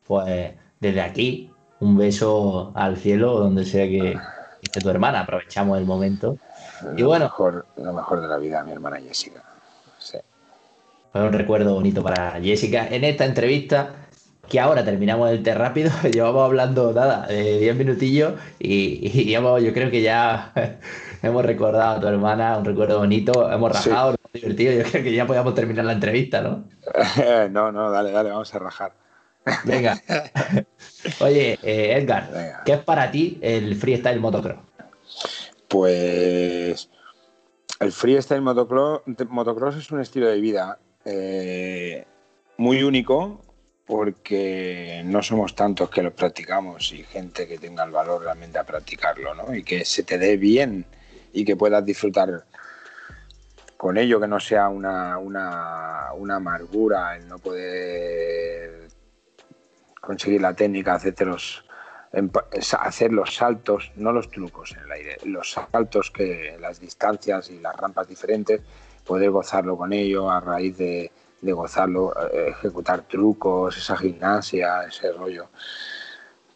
Pues 0.06 0.54
desde 0.78 1.00
aquí, 1.00 1.50
un 1.80 1.96
beso 1.96 2.70
al 2.74 2.96
cielo, 2.96 3.40
donde 3.40 3.64
sea 3.64 3.86
que 3.86 4.16
esté 4.62 4.80
tu 4.80 4.90
hermana, 4.90 5.20
aprovechamos 5.20 5.78
el 5.78 5.86
momento. 5.86 6.38
y 6.96 7.02
bueno, 7.02 7.24
mejor, 7.24 7.66
lo 7.76 7.92
mejor 7.92 8.20
de 8.20 8.28
la 8.28 8.36
vida, 8.36 8.62
mi 8.62 8.72
hermana 8.72 9.00
Jessica. 9.00 9.42
Sí. 9.98 10.18
Fue 11.12 11.22
un 11.22 11.32
recuerdo 11.32 11.74
bonito 11.74 12.02
para 12.02 12.40
Jessica. 12.40 12.86
En 12.88 13.04
esta 13.04 13.24
entrevista 13.24 14.05
que 14.48 14.60
ahora 14.60 14.84
terminamos 14.84 15.30
el 15.30 15.42
té 15.42 15.54
rápido, 15.54 15.90
llevamos 16.12 16.44
hablando 16.44 16.92
nada, 16.92 17.26
10 17.28 17.76
minutillos 17.76 18.34
y, 18.58 19.30
yo 19.30 19.72
creo 19.72 19.90
que 19.90 20.02
ya 20.02 20.52
hemos 21.22 21.44
recordado 21.44 21.96
a 21.96 22.00
tu 22.00 22.06
hermana, 22.06 22.58
un 22.58 22.64
recuerdo 22.64 22.98
bonito, 22.98 23.50
hemos 23.50 23.72
rajado, 23.72 24.16
divertido, 24.32 24.72
yo 24.72 24.90
creo 24.90 25.02
que 25.02 25.14
ya 25.14 25.26
podíamos 25.26 25.54
terminar 25.54 25.84
la 25.84 25.92
entrevista, 25.92 26.40
¿no? 26.40 26.64
no, 27.50 27.72
no, 27.72 27.90
dale, 27.90 28.10
dale, 28.12 28.30
vamos 28.30 28.54
a 28.54 28.58
rajar. 28.58 28.92
Venga. 29.64 29.96
Oye, 31.20 31.58
eh, 31.62 31.98
Edgar, 31.98 32.62
¿qué 32.64 32.72
es 32.72 32.80
para 32.80 33.10
ti 33.10 33.38
el 33.40 33.76
freestyle 33.76 34.18
motocross? 34.18 34.58
Pues 35.68 36.90
el 37.78 37.92
freestyle 37.92 38.42
motocross, 38.42 39.02
motocross 39.28 39.76
es 39.76 39.90
un 39.90 40.00
estilo 40.00 40.26
de 40.28 40.40
vida 40.40 40.78
eh, 41.04 42.04
muy 42.56 42.82
único, 42.82 43.40
porque 43.86 45.02
no 45.04 45.22
somos 45.22 45.54
tantos 45.54 45.88
que 45.88 46.02
lo 46.02 46.12
practicamos 46.12 46.92
y 46.92 47.04
gente 47.04 47.46
que 47.46 47.58
tenga 47.58 47.84
el 47.84 47.92
valor 47.92 48.22
realmente 48.22 48.58
a 48.58 48.64
practicarlo, 48.64 49.34
¿no? 49.34 49.54
Y 49.54 49.62
que 49.62 49.84
se 49.84 50.02
te 50.02 50.18
dé 50.18 50.36
bien 50.36 50.84
y 51.32 51.44
que 51.44 51.54
puedas 51.54 51.84
disfrutar 51.84 52.44
con 53.76 53.96
ello, 53.96 54.20
que 54.20 54.26
no 54.26 54.40
sea 54.40 54.68
una, 54.68 55.18
una, 55.18 56.12
una 56.14 56.36
amargura 56.36 57.16
el 57.16 57.28
no 57.28 57.38
poder 57.38 58.88
conseguir 60.00 60.40
la 60.40 60.54
técnica, 60.54 60.94
hacerte 60.94 61.24
los, 61.24 61.64
hacer 62.80 63.12
los 63.12 63.36
saltos, 63.36 63.92
no 63.96 64.12
los 64.12 64.30
trucos 64.30 64.72
en 64.72 64.84
el 64.84 64.92
aire, 64.92 65.16
los 65.24 65.52
saltos 65.52 66.10
que 66.10 66.56
las 66.58 66.80
distancias 66.80 67.50
y 67.50 67.60
las 67.60 67.76
rampas 67.76 68.08
diferentes, 68.08 68.62
poder 69.04 69.30
gozarlo 69.30 69.76
con 69.76 69.92
ello 69.92 70.28
a 70.30 70.40
raíz 70.40 70.76
de, 70.78 71.12
de 71.46 71.52
gozarlo, 71.52 72.12
eh, 72.32 72.48
ejecutar 72.50 73.02
trucos, 73.02 73.76
esa 73.76 73.96
gimnasia, 73.96 74.84
ese 74.84 75.12
rollo, 75.12 75.48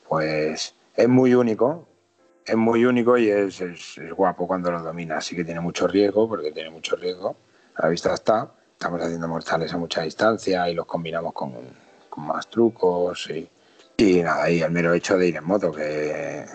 pues 0.09 0.75
es 0.95 1.09
muy 1.09 1.35
único, 1.35 1.89
es 2.45 2.57
muy 2.57 2.85
único 2.85 3.17
y 3.17 3.31
es, 3.31 3.63
guapo 4.17 4.47
cuando 4.47 4.71
lo 4.71 4.83
domina. 4.83 5.21
Sí 5.21 5.37
que 5.37 5.45
tiene 5.45 5.61
mucho 5.61 5.87
riesgo, 5.87 6.29
porque 6.29 6.53
tiene 6.53 6.71
mucho 6.71 6.97
riesgo, 6.97 7.37
A 7.77 7.85
la 7.85 7.89
vista 7.89 8.13
está. 8.15 8.53
Estamos 8.73 9.01
haciendo 9.03 9.29
mortales 9.29 9.73
a 9.73 9.77
mucha 9.77 10.03
distancia 10.03 10.69
y 10.69 10.75
los 10.75 10.87
combinamos 10.87 11.33
con, 11.35 11.53
con 12.09 12.27
más 12.27 12.49
trucos 12.49 13.29
y, 13.31 13.49
y 13.99 14.23
nada, 14.23 14.51
y 14.51 14.63
el 14.63 14.71
mero 14.71 14.95
hecho 14.95 15.19
de 15.19 15.29
ir 15.29 15.37
en 15.37 15.45
moto, 15.45 15.71
que, 15.71 16.47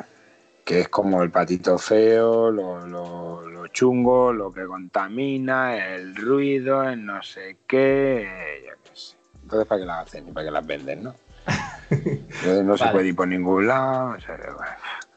que 0.66 0.82
es 0.82 0.90
como 0.90 1.22
el 1.22 1.30
patito 1.30 1.78
feo, 1.78 2.50
lo, 2.50 2.86
lo, 2.88 3.48
lo, 3.48 3.68
chungo, 3.68 4.34
lo 4.34 4.52
que 4.52 4.66
contamina, 4.66 5.96
el 5.96 6.16
ruido, 6.16 6.84
el 6.84 7.06
no 7.06 7.22
sé 7.22 7.58
qué, 7.68 8.28
yo 8.66 8.74
qué 8.84 8.90
sé. 8.94 9.16
Entonces, 9.44 9.68
¿para 9.68 9.82
qué 9.82 9.86
las 9.86 10.08
hacen 10.08 10.28
y 10.28 10.32
para 10.32 10.48
qué 10.48 10.52
las 10.52 10.66
venden, 10.66 11.04
no? 11.04 11.16
Entonces, 11.92 12.64
no 12.64 12.72
vale. 12.72 12.78
se 12.78 12.88
puede 12.90 13.08
ir 13.08 13.16
por 13.16 13.28
ningún 13.28 13.68
lado. 13.68 14.16
O 14.18 14.20
sea, 14.20 14.38
bueno, 14.38 14.72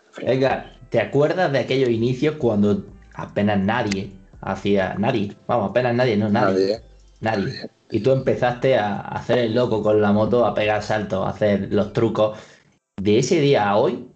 en 0.09 0.13
fin. 0.13 0.29
Edgar, 0.29 0.77
¿te 0.91 1.01
acuerdas 1.01 1.51
de 1.51 1.61
aquellos 1.61 1.89
inicios 1.89 2.37
cuando 2.37 2.85
apenas 3.15 3.59
nadie 3.59 4.13
hacía, 4.43 4.97
nadie, 4.99 5.35
vamos, 5.47 5.71
apenas 5.71 5.95
nadie, 5.95 6.19
no 6.19 6.29
nadie, 6.29 6.53
nadie, 6.53 6.83
nadie. 7.21 7.45
nadie. 7.45 7.71
Y 7.91 8.01
tú 8.01 8.13
empezaste 8.13 8.77
a 8.77 8.99
hacer 8.99 9.39
el 9.39 9.55
loco 9.55 9.83
con 9.83 10.03
la 10.03 10.13
moto, 10.13 10.45
a 10.45 10.53
pegar 10.53 10.83
saltos, 10.83 11.27
a 11.27 11.31
hacer 11.31 11.73
los 11.73 11.95
trucos. 11.95 12.39
De 13.01 13.19
ese 13.19 13.41
día 13.41 13.71
a 13.71 13.77
hoy, 13.77 14.08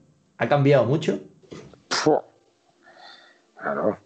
¿ha 0.42 0.48
cambiado 0.48 0.84
mucho? 0.84 1.20
Claro. 3.56 3.98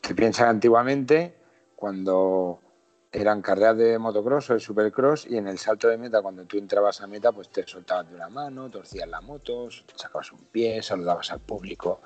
¿Qué 0.00 0.12
piensas 0.12 0.48
antiguamente 0.48 1.36
cuando 1.76 2.58
eran 3.12 3.40
carreras 3.40 3.76
de 3.76 3.96
motocross 3.96 4.50
o 4.50 4.54
de 4.54 4.60
supercross 4.60 5.26
y 5.30 5.36
en 5.36 5.46
el 5.46 5.56
salto 5.56 5.86
de 5.86 5.96
meta, 5.96 6.20
cuando 6.20 6.44
tú 6.46 6.58
entrabas 6.58 7.00
a 7.00 7.06
meta, 7.06 7.30
pues 7.30 7.48
te 7.48 7.64
soltabas 7.64 8.08
de 8.08 8.16
una 8.16 8.28
mano, 8.28 8.68
torcías 8.68 9.08
la 9.08 9.20
moto, 9.20 9.68
sacabas 9.94 10.32
un 10.32 10.44
pie, 10.46 10.82
saludabas 10.82 11.30
al 11.30 11.40
público. 11.40 12.00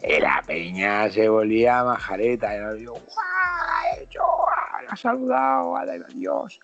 La 0.00 0.42
peña 0.46 1.10
se 1.10 1.28
volvía 1.28 1.84
majareta, 1.84 2.56
y 2.74 2.84
yo, 2.84 2.92
¡guau! 2.92 4.00
Hecho, 4.00 4.20
¡Lo 4.20 4.90
ha 4.90 4.96
saludado! 4.96 5.76
¡Adiós! 5.76 6.58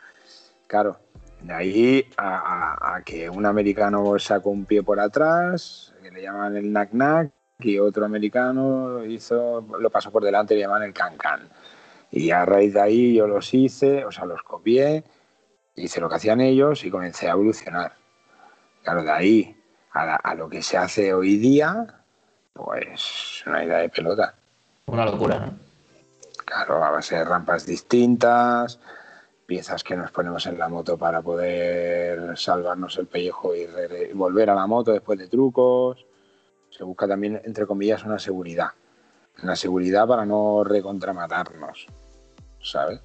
Claro, 0.67 0.99
de 1.47 1.55
ahí 1.55 2.11
a, 2.17 2.38
a, 2.38 2.97
a, 2.97 3.03
que 3.03 3.31
un 3.31 3.47
americano 3.47 4.19
sacó 4.19 4.50
un 4.50 4.65
pie 4.65 4.83
por 4.83 4.99
atrás, 4.99 5.95
que 6.03 6.11
le 6.11 6.23
llaman 6.23 6.57
el 6.57 6.73
knack-knack, 6.73 7.31
y 7.61 7.79
otro 7.79 8.05
americano 8.05 9.05
hizo, 9.05 9.61
lo 9.79 9.91
pasó 9.91 10.11
por 10.11 10.25
delante 10.25 10.55
y 10.55 10.59
le 10.59 10.65
llaman 10.65 10.83
el 10.83 10.93
can-can. 10.93 11.49
Y 12.11 12.31
a 12.31 12.45
raíz 12.45 12.75
de 12.75 12.81
ahí 12.81 13.15
yo 13.15 13.26
los 13.26 13.53
hice, 13.55 14.05
o 14.05 14.12
sea, 14.12 14.25
los 14.25 14.43
copié, 14.43 15.05
hice 15.76 16.00
lo 16.00 16.09
que 16.09 16.17
hacían 16.17 16.41
ellos 16.41 16.85
y 16.85 16.91
comencé 16.91 17.29
a 17.29 17.33
evolucionar. 17.33 17.93
Claro, 18.83 19.05
de 19.05 19.11
ahí 19.11 19.57
a, 19.93 20.05
la, 20.05 20.17
a 20.17 20.35
lo 20.35 20.49
que 20.49 20.62
se 20.62 20.76
hace 20.76 21.15
hoy 21.15 21.37
día, 21.38 21.87
pues 22.53 23.45
una 23.47 23.65
idea 23.65 23.79
de 23.79 23.88
pelota. 23.88 24.35
Una 24.87 25.05
locura, 25.05 25.38
¿no? 25.38 25.59
Claro, 26.45 26.85
a 26.85 26.91
base 26.91 27.17
de 27.17 27.25
rampas 27.25 27.67
distintas, 27.67 28.79
piezas 29.47 29.85
que 29.85 29.97
nos 29.97 30.11
ponemos 30.11 30.45
en 30.47 30.59
la 30.59 30.69
moto 30.69 30.99
para 30.99 31.23
poder 31.23 32.37
salvarnos 32.37 32.99
el 32.99 33.07
pellejo 33.07 33.55
y 33.55 33.67
volver 34.12 34.50
a 34.50 34.55
la 34.55 34.67
moto 34.67 34.93
después 34.93 35.19
de 35.19 35.29
trucos. 35.29 36.05
Se 36.71 36.85
busca 36.85 37.07
también, 37.07 37.41
entre 37.45 37.67
comillas, 37.67 38.05
una 38.05 38.19
seguridad. 38.19 38.71
Una 39.43 39.55
seguridad 39.55 40.07
para 40.07 40.26
no 40.26 40.65
recontramatarnos, 40.65 41.87
¿sabes? 42.62 43.00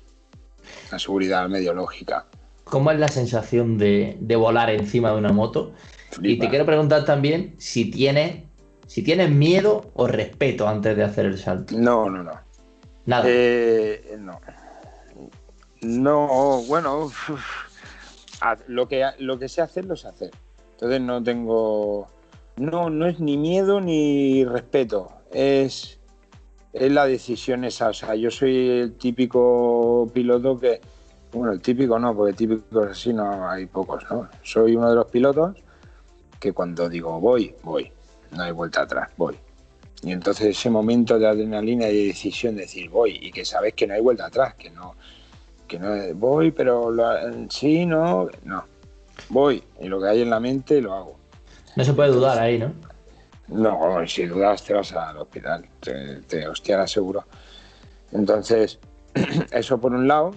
Una 0.89 0.99
seguridad 0.99 1.47
medio 1.47 1.73
lógica. 1.73 2.25
¿Cómo 2.63 2.91
es 2.91 2.99
la 2.99 3.09
sensación 3.09 3.77
de, 3.77 4.17
de 4.19 4.35
volar 4.35 4.69
encima 4.69 5.11
de 5.11 5.17
una 5.17 5.33
moto? 5.33 5.73
Flipa. 6.11 6.27
Y 6.27 6.39
te 6.39 6.49
quiero 6.49 6.65
preguntar 6.65 7.05
también 7.05 7.55
si 7.57 7.91
tienes, 7.91 8.43
si 8.87 9.03
tienes 9.03 9.29
miedo 9.29 9.91
o 9.93 10.07
respeto 10.07 10.67
antes 10.67 10.95
de 10.95 11.03
hacer 11.03 11.25
el 11.25 11.37
salto. 11.37 11.75
No, 11.77 12.09
no, 12.09 12.23
no. 12.23 12.31
Nada. 13.05 13.23
Eh, 13.27 14.15
no. 14.19 14.39
No, 15.81 16.61
bueno, 16.67 17.11
lo 18.67 18.87
que, 18.87 19.05
lo 19.19 19.39
que 19.39 19.49
sé 19.49 19.61
hacer, 19.61 19.85
lo 19.85 19.95
sé 19.95 20.07
hacer. 20.07 20.31
Entonces 20.73 21.01
no 21.01 21.23
tengo. 21.23 22.07
No, 22.57 22.89
no 22.89 23.07
es 23.07 23.19
ni 23.19 23.37
miedo 23.37 23.81
ni 23.81 24.45
respeto. 24.45 25.11
Es, 25.31 25.99
es 26.73 26.91
la 26.91 27.05
decisión 27.05 27.63
esa. 27.63 27.89
O 27.89 27.93
sea, 27.93 28.15
yo 28.15 28.29
soy 28.29 28.69
el 28.69 28.93
típico 28.93 30.09
piloto 30.13 30.59
que. 30.59 30.81
Bueno, 31.33 31.53
el 31.53 31.61
típico 31.61 31.97
no, 31.97 32.15
porque 32.15 32.33
típicos 32.33 32.89
así 32.89 33.13
no 33.13 33.49
hay 33.49 33.65
pocos, 33.65 34.03
¿no? 34.11 34.29
Soy 34.43 34.75
uno 34.75 34.89
de 34.89 34.95
los 34.95 35.07
pilotos 35.07 35.55
que 36.39 36.51
cuando 36.51 36.89
digo 36.89 37.19
voy, 37.19 37.55
voy. 37.63 37.91
No 38.31 38.43
hay 38.43 38.51
vuelta 38.51 38.81
atrás, 38.81 39.09
voy. 39.17 39.35
Y 40.03 40.11
entonces 40.11 40.47
ese 40.57 40.69
momento 40.69 41.17
de 41.17 41.27
adrenalina 41.27 41.87
y 41.87 41.95
de 41.95 42.07
decisión 42.07 42.55
de 42.55 42.63
decir 42.63 42.89
voy 42.89 43.17
y 43.21 43.31
que 43.31 43.45
sabes 43.45 43.73
que 43.75 43.87
no 43.87 43.93
hay 43.93 44.01
vuelta 44.01 44.25
atrás, 44.25 44.55
que 44.55 44.71
no, 44.71 44.95
que 45.71 45.79
no 45.79 45.95
es, 45.95 46.13
voy, 46.13 46.51
pero 46.51 46.91
lo, 46.91 47.05
sí, 47.49 47.85
no, 47.85 48.27
no. 48.43 48.65
Voy 49.29 49.63
y 49.79 49.87
lo 49.87 50.01
que 50.01 50.09
hay 50.09 50.21
en 50.21 50.29
la 50.29 50.41
mente 50.41 50.81
lo 50.81 50.93
hago. 50.93 51.15
No 51.77 51.85
se 51.85 51.93
puede 51.93 52.11
dudar 52.11 52.37
ahí, 52.37 52.59
¿no? 52.59 52.73
No, 53.47 54.05
si 54.05 54.25
dudas 54.25 54.65
te 54.65 54.73
vas 54.73 54.91
al 54.91 55.17
hospital, 55.17 55.65
te, 55.79 56.17
te 56.23 56.45
hostiarás 56.45 56.91
seguro. 56.91 57.23
Entonces, 58.11 58.79
eso 59.51 59.79
por 59.79 59.93
un 59.93 60.09
lado, 60.09 60.35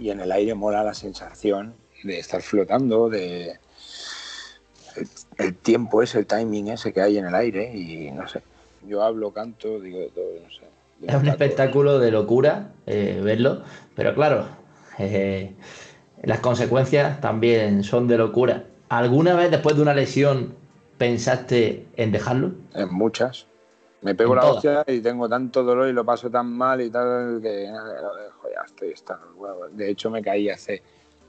y 0.00 0.10
en 0.10 0.20
el 0.20 0.32
aire 0.32 0.54
mola 0.54 0.82
la 0.82 0.94
sensación 0.94 1.74
de 2.02 2.18
estar 2.18 2.42
flotando, 2.42 3.08
de 3.08 3.60
el, 4.96 5.08
el 5.38 5.54
tiempo 5.54 6.02
ese, 6.02 6.18
el 6.18 6.26
timing 6.26 6.68
ese 6.68 6.92
que 6.92 7.02
hay 7.02 7.18
en 7.18 7.26
el 7.26 7.34
aire 7.36 7.72
y 7.72 8.10
no 8.10 8.26
sé. 8.26 8.42
Yo 8.84 9.00
hablo, 9.04 9.32
canto, 9.32 9.78
digo 9.78 10.00
de 10.00 10.08
todo, 10.08 10.26
no 10.42 10.50
sé. 10.50 10.73
Es 11.06 11.14
un 11.14 11.28
espectáculo 11.28 11.98
de 11.98 12.10
locura 12.10 12.72
eh, 12.86 13.20
verlo, 13.22 13.62
pero 13.94 14.14
claro, 14.14 14.46
eh, 14.98 15.52
las 16.22 16.40
consecuencias 16.40 17.20
también 17.20 17.84
son 17.84 18.08
de 18.08 18.18
locura. 18.18 18.64
¿Alguna 18.88 19.34
vez 19.34 19.50
después 19.50 19.76
de 19.76 19.82
una 19.82 19.94
lesión 19.94 20.54
pensaste 20.98 21.86
en 21.96 22.12
dejarlo? 22.12 22.52
En 22.74 22.92
muchas. 22.92 23.46
Me 24.02 24.14
pego 24.14 24.32
¿En 24.32 24.36
la 24.36 24.42
todas? 24.42 24.56
hostia 24.56 24.84
y 24.94 25.00
tengo 25.00 25.28
tanto 25.28 25.62
dolor 25.62 25.88
y 25.88 25.92
lo 25.92 26.04
paso 26.04 26.30
tan 26.30 26.46
mal 26.52 26.80
y 26.80 26.90
tal 26.90 27.40
que 27.42 27.48
dejo, 27.48 28.48
ya 28.54 28.62
estoy 28.66 28.94
huevos. 29.36 29.76
De 29.76 29.90
hecho, 29.90 30.10
me 30.10 30.22
caí 30.22 30.50
hace, 30.50 30.82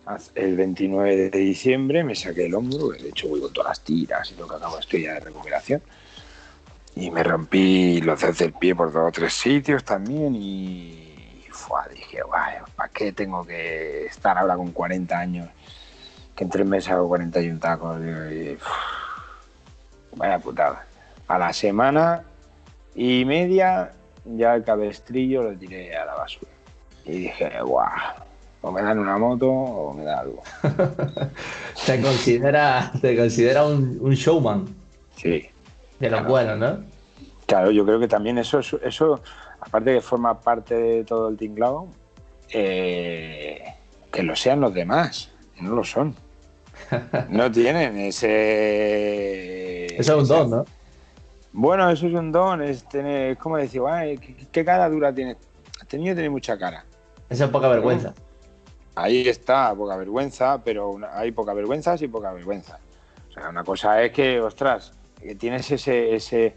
hace- 0.05 0.31
el 0.35 0.57
29 0.57 1.29
de 1.29 1.39
diciembre, 1.39 2.03
me 2.03 2.15
saqué 2.15 2.47
el 2.47 2.55
hombro, 2.55 2.89
de 2.89 3.09
hecho 3.09 3.29
voy 3.29 3.39
con 3.39 3.53
todas 3.53 3.69
las 3.69 3.81
tiras 3.81 4.29
y 4.31 4.35
lo 4.35 4.47
que 4.47 4.55
acabo 4.55 4.77
estoy 4.77 5.03
ya 5.03 5.13
de 5.13 5.19
recuperación. 5.21 5.81
Y 6.95 7.11
me 7.11 7.23
rompí 7.23 7.99
los 8.01 8.21
dedos 8.21 8.37
del 8.37 8.53
pie 8.53 8.73
por 8.73 8.91
dos 8.91 9.09
o 9.09 9.11
tres 9.11 9.33
sitios 9.33 9.83
también 9.83 10.33
y 10.35 11.43
fua, 11.51 11.87
dije, 11.93 12.21
guay, 12.21 12.55
¿para 12.75 12.89
qué 12.89 13.11
tengo 13.11 13.45
que 13.45 14.05
estar 14.05 14.37
ahora 14.37 14.55
con 14.55 14.71
40 14.71 15.17
años? 15.17 15.49
Que 16.35 16.45
en 16.45 16.49
tres 16.49 16.65
meses 16.65 16.91
hago 16.91 17.07
41 17.09 17.59
tacos. 17.59 17.99
y, 18.01 18.53
uf, 18.53 18.61
vaya 20.15 20.39
putada. 20.39 20.85
A 21.27 21.37
la 21.37 21.51
semana 21.51 22.23
y 22.93 23.25
media 23.25 23.91
ya 24.23 24.55
el 24.55 24.63
cabestrillo 24.63 25.43
lo 25.43 25.57
tiré 25.57 25.95
a 25.95 26.05
la 26.05 26.15
basura. 26.15 26.51
Y 27.03 27.11
dije, 27.11 27.51
guau, 27.61 27.89
o 28.61 28.71
me 28.71 28.81
dan 28.81 28.99
una 28.99 29.17
moto 29.17 29.49
o 29.49 29.93
me 29.93 30.03
da 30.03 30.21
algo. 30.21 30.41
Te 31.85 32.01
considera, 32.01 32.91
te 33.01 33.15
considera 33.15 33.65
un, 33.65 33.97
un 34.01 34.13
showman 34.13 34.65
Sí. 35.17 35.49
De 35.99 36.09
los 36.09 36.19
Claro. 36.19 36.29
buenos, 36.29 36.57
¿no? 36.57 36.83
Claro, 37.45 37.71
yo 37.71 37.85
creo 37.85 37.99
que 37.99 38.07
también 38.07 38.37
eso, 38.37 38.59
eso, 38.59 39.21
aparte 39.59 39.91
de 39.91 40.01
formar 40.01 40.39
parte 40.39 40.75
de 40.75 41.03
todo 41.03 41.29
el 41.29 41.37
tinglado, 41.37 41.87
eh, 42.51 43.61
que 44.11 44.23
lo 44.23 44.35
sean 44.35 44.61
los 44.61 44.73
demás, 44.73 45.31
no 45.61 45.75
lo 45.75 45.83
son. 45.83 46.15
No 47.29 47.51
tienen 47.51 47.97
ese... 47.97 49.85
Eso 49.99 50.13
es 50.17 50.21
un 50.23 50.27
don, 50.27 50.49
¿no? 50.49 50.65
Bueno, 51.53 51.89
eso 51.89 52.07
es 52.07 52.13
un 52.13 52.31
don, 52.31 52.61
es, 52.61 52.83
tener, 52.89 53.31
es 53.31 53.37
como 53.37 53.57
decir, 53.57 53.81
"Ay, 53.87 54.17
¿qué, 54.17 54.35
qué 54.51 54.65
cara 54.65 54.89
dura 54.89 55.13
tienes? 55.13 55.37
Este 55.81 55.97
niño 55.97 56.13
tiene 56.13 56.29
mucha 56.29 56.57
cara. 56.57 56.83
Eso 57.29 57.45
es 57.45 57.49
poca 57.49 57.67
vergüenza. 57.69 58.13
Ahí 58.95 59.27
está, 59.27 59.73
poca 59.75 59.95
vergüenza, 59.95 60.61
pero 60.63 60.89
una- 60.89 61.17
hay 61.17 61.31
poca 61.31 61.53
vergüenzas 61.53 62.01
y 62.01 62.07
poca 62.09 62.33
vergüenza. 62.33 62.77
O 63.29 63.31
sea, 63.33 63.49
una 63.49 63.63
cosa 63.63 64.01
es 64.03 64.11
que, 64.11 64.41
ostras, 64.41 64.91
que 65.25 65.35
tienes 65.35 65.69
ese, 65.71 66.15
ese, 66.15 66.53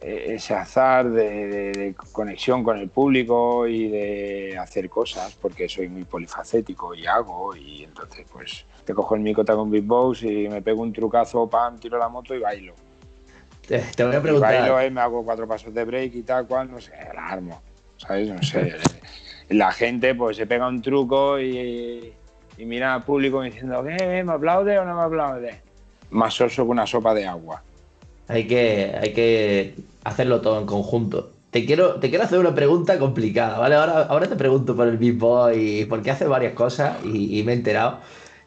eh, 0.00 0.24
ese 0.34 0.54
azar 0.54 1.08
de, 1.08 1.46
de- 1.46 1.72
de 1.72 1.94
conexión 2.12 2.64
con 2.64 2.76
el 2.78 2.88
público 2.88 3.66
y 3.68 3.88
de 3.88 4.58
hacer 4.58 4.88
cosas, 4.90 5.36
porque 5.40 5.68
soy 5.68 5.88
muy 5.88 6.04
polifacético 6.04 6.94
y 6.94 7.06
hago, 7.06 7.54
y 7.54 7.84
entonces 7.84 8.26
pues 8.32 8.66
te 8.84 8.94
cojo 8.94 9.14
el 9.14 9.20
micota 9.20 9.54
con 9.54 9.70
Big 9.70 9.84
Boss 9.84 10.22
y 10.24 10.48
me 10.48 10.60
pego 10.62 10.82
un 10.82 10.92
trucazo, 10.92 11.48
pam, 11.48 11.78
tiro 11.78 11.98
la 11.98 12.08
moto 12.08 12.34
y 12.34 12.40
bailo. 12.40 12.74
Te, 13.66 13.78
te 13.78 14.04
voy 14.04 14.14
a 14.16 14.18
Y 14.18 14.22
preguntar. 14.22 14.54
bailo, 14.54 14.80
eh, 14.80 14.90
me 14.90 15.00
hago 15.00 15.24
cuatro 15.24 15.46
pasos 15.46 15.72
de 15.72 15.84
break 15.84 16.14
y 16.16 16.22
tal, 16.22 16.46
cual, 16.48 16.70
no 16.70 16.80
sé, 16.80 16.92
la 17.14 17.28
armo, 17.28 17.62
¿sabes? 17.96 18.28
No 18.28 18.42
sé. 18.42 18.72
la 19.50 19.70
gente 19.72 20.14
pues 20.16 20.36
se 20.36 20.46
pega 20.46 20.66
un 20.66 20.82
truco 20.82 21.38
y, 21.38 22.12
y 22.58 22.64
mira 22.64 22.94
al 22.94 23.04
público 23.04 23.42
diciendo, 23.42 23.84
¿qué? 23.84 24.24
¿Me 24.24 24.32
aplaude 24.32 24.76
o 24.78 24.84
no 24.84 24.96
me 24.96 25.02
aplaude? 25.02 25.60
Más 26.10 26.40
oso 26.40 26.64
que 26.64 26.70
una 26.70 26.86
sopa 26.86 27.14
de 27.14 27.26
agua. 27.26 27.62
Hay 28.30 28.46
que, 28.46 28.96
hay 29.00 29.12
que 29.12 29.74
hacerlo 30.04 30.40
todo 30.40 30.60
en 30.60 30.66
conjunto. 30.66 31.32
te 31.50 31.66
quiero, 31.66 31.96
te 31.96 32.10
quiero 32.10 32.24
hacer 32.24 32.38
una 32.38 32.54
pregunta 32.54 32.96
complicada, 32.98 33.58
¿vale? 33.58 33.74
Ahora, 33.74 34.02
ahora 34.04 34.28
te 34.28 34.36
pregunto 34.36 34.76
por 34.76 34.86
el 34.86 34.98
Big 34.98 35.18
Boy, 35.18 35.84
porque 35.86 36.12
hace 36.12 36.26
varias 36.26 36.52
cosas 36.54 36.96
y, 37.04 37.42
me 37.42 37.52
he 37.52 37.56
enterado. 37.56 37.98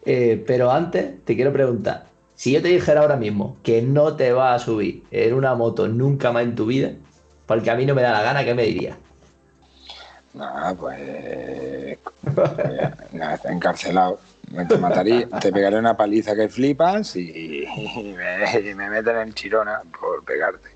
Eh, 0.06 0.42
pero 0.48 0.72
antes 0.72 1.24
te 1.26 1.36
quiero 1.36 1.52
preguntar, 1.52 2.06
si 2.36 2.54
yo 2.54 2.62
te 2.62 2.70
dijera 2.70 3.02
ahora 3.02 3.18
mismo 3.18 3.58
que 3.62 3.82
no 3.82 4.16
te 4.16 4.32
vas 4.32 4.62
a 4.62 4.66
subir 4.66 5.04
en 5.12 5.34
una 5.34 5.54
moto 5.56 5.90
nunca 5.90 6.32
más 6.32 6.44
en 6.44 6.56
tu 6.56 6.66
vida, 6.66 6.92
porque 7.46 7.70
a 7.70 7.76
mí 7.76 7.86
no 7.86 7.94
me 7.94 8.04
da 8.04 8.14
la 8.14 8.24
gana, 8.24 8.46
¿qué 8.46 8.54
me 8.54 8.64
dirías? 8.64 8.98
Nada, 10.34 10.74
pues. 10.80 11.98
nada, 13.12 13.40
encarcelado. 13.50 14.18
Te 14.68 14.78
mataría, 14.78 15.28
te 15.28 15.52
pegaré 15.52 15.78
una 15.78 15.98
paliza 15.98 16.36
que 16.36 16.48
flipas 16.50 17.16
y, 17.16 17.66
me, 17.96 18.74
me, 18.76 18.90
meten 18.90 19.18
en 19.18 19.34
chirona 19.34 19.82
por 20.00 20.24
pegarte. 20.24 20.70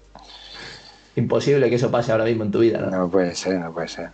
Imposible 1.16 1.70
que 1.70 1.76
eso 1.76 1.92
pase 1.92 2.12
ahora 2.12 2.26
mismo 2.26 2.44
en 2.44 2.52
tu 2.52 2.60
vida, 2.60 2.80
¿no? 2.80 2.90
No 2.90 3.10
puede 3.10 3.36
ser, 3.36 3.60
no 3.60 3.74
puede 3.74 3.88
ser. 3.88 4.10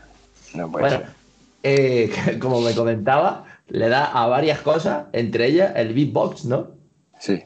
No 0.54 0.72
puede 0.72 0.84
bueno, 0.84 0.98
ser. 0.98 1.16
Eh, 1.64 2.38
como 2.42 2.62
me 2.62 2.74
comentaba, 2.76 3.46
le 3.68 3.90
da 3.90 4.06
a 4.06 4.28
varias 4.28 4.60
cosas, 4.60 5.06
entre 5.14 5.48
ellas 5.48 5.74
el 5.76 5.94
beatbox, 5.94 6.46
¿no? 6.46 6.72
Sí. 7.20 7.44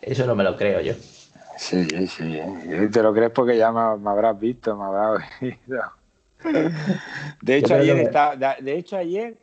Eso 0.00 0.26
no 0.26 0.34
me 0.34 0.44
lo 0.44 0.56
creo 0.56 0.80
yo. 0.80 0.94
Sí, 1.56 1.86
sí. 2.06 2.40
Te 2.92 3.02
lo 3.02 3.12
crees 3.12 3.32
porque 3.32 3.56
ya 3.56 3.72
me, 3.72 4.08
habrás 4.08 4.38
visto, 4.38 4.76
me 4.76 4.84
habrás 4.84 5.28
oído. 5.42 5.82
De 7.42 7.56
hecho, 7.56 7.74
ayer, 7.74 8.12
de 8.60 8.78
hecho, 8.78 8.96
ayer 8.96 9.36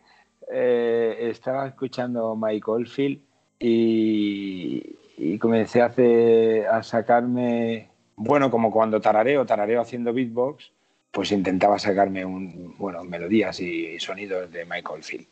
eh, 0.52 1.30
estaba 1.32 1.68
escuchando 1.68 2.36
Mike 2.36 2.70
Oldfield 2.70 3.20
y, 3.60 4.96
y 5.18 5.38
comencé 5.38 5.82
a, 5.82 5.86
hacer, 5.86 6.68
a 6.68 6.84
sacarme, 6.84 7.90
bueno, 8.16 8.52
como 8.52 8.72
cuando 8.72 9.02
tarareo, 9.02 9.46
tarareo 9.46 9.82
haciendo 9.82 10.14
beatbox, 10.14 10.72
pues 11.12 11.32
intentaba 11.32 11.80
sacarme 11.80 12.25
un, 12.25 12.75
bueno, 12.78 13.04
melodías 13.04 13.60
y 13.60 13.98
sonidos 14.00 14.52
de 14.52 14.66
Michael 14.66 15.04
Field. 15.04 15.28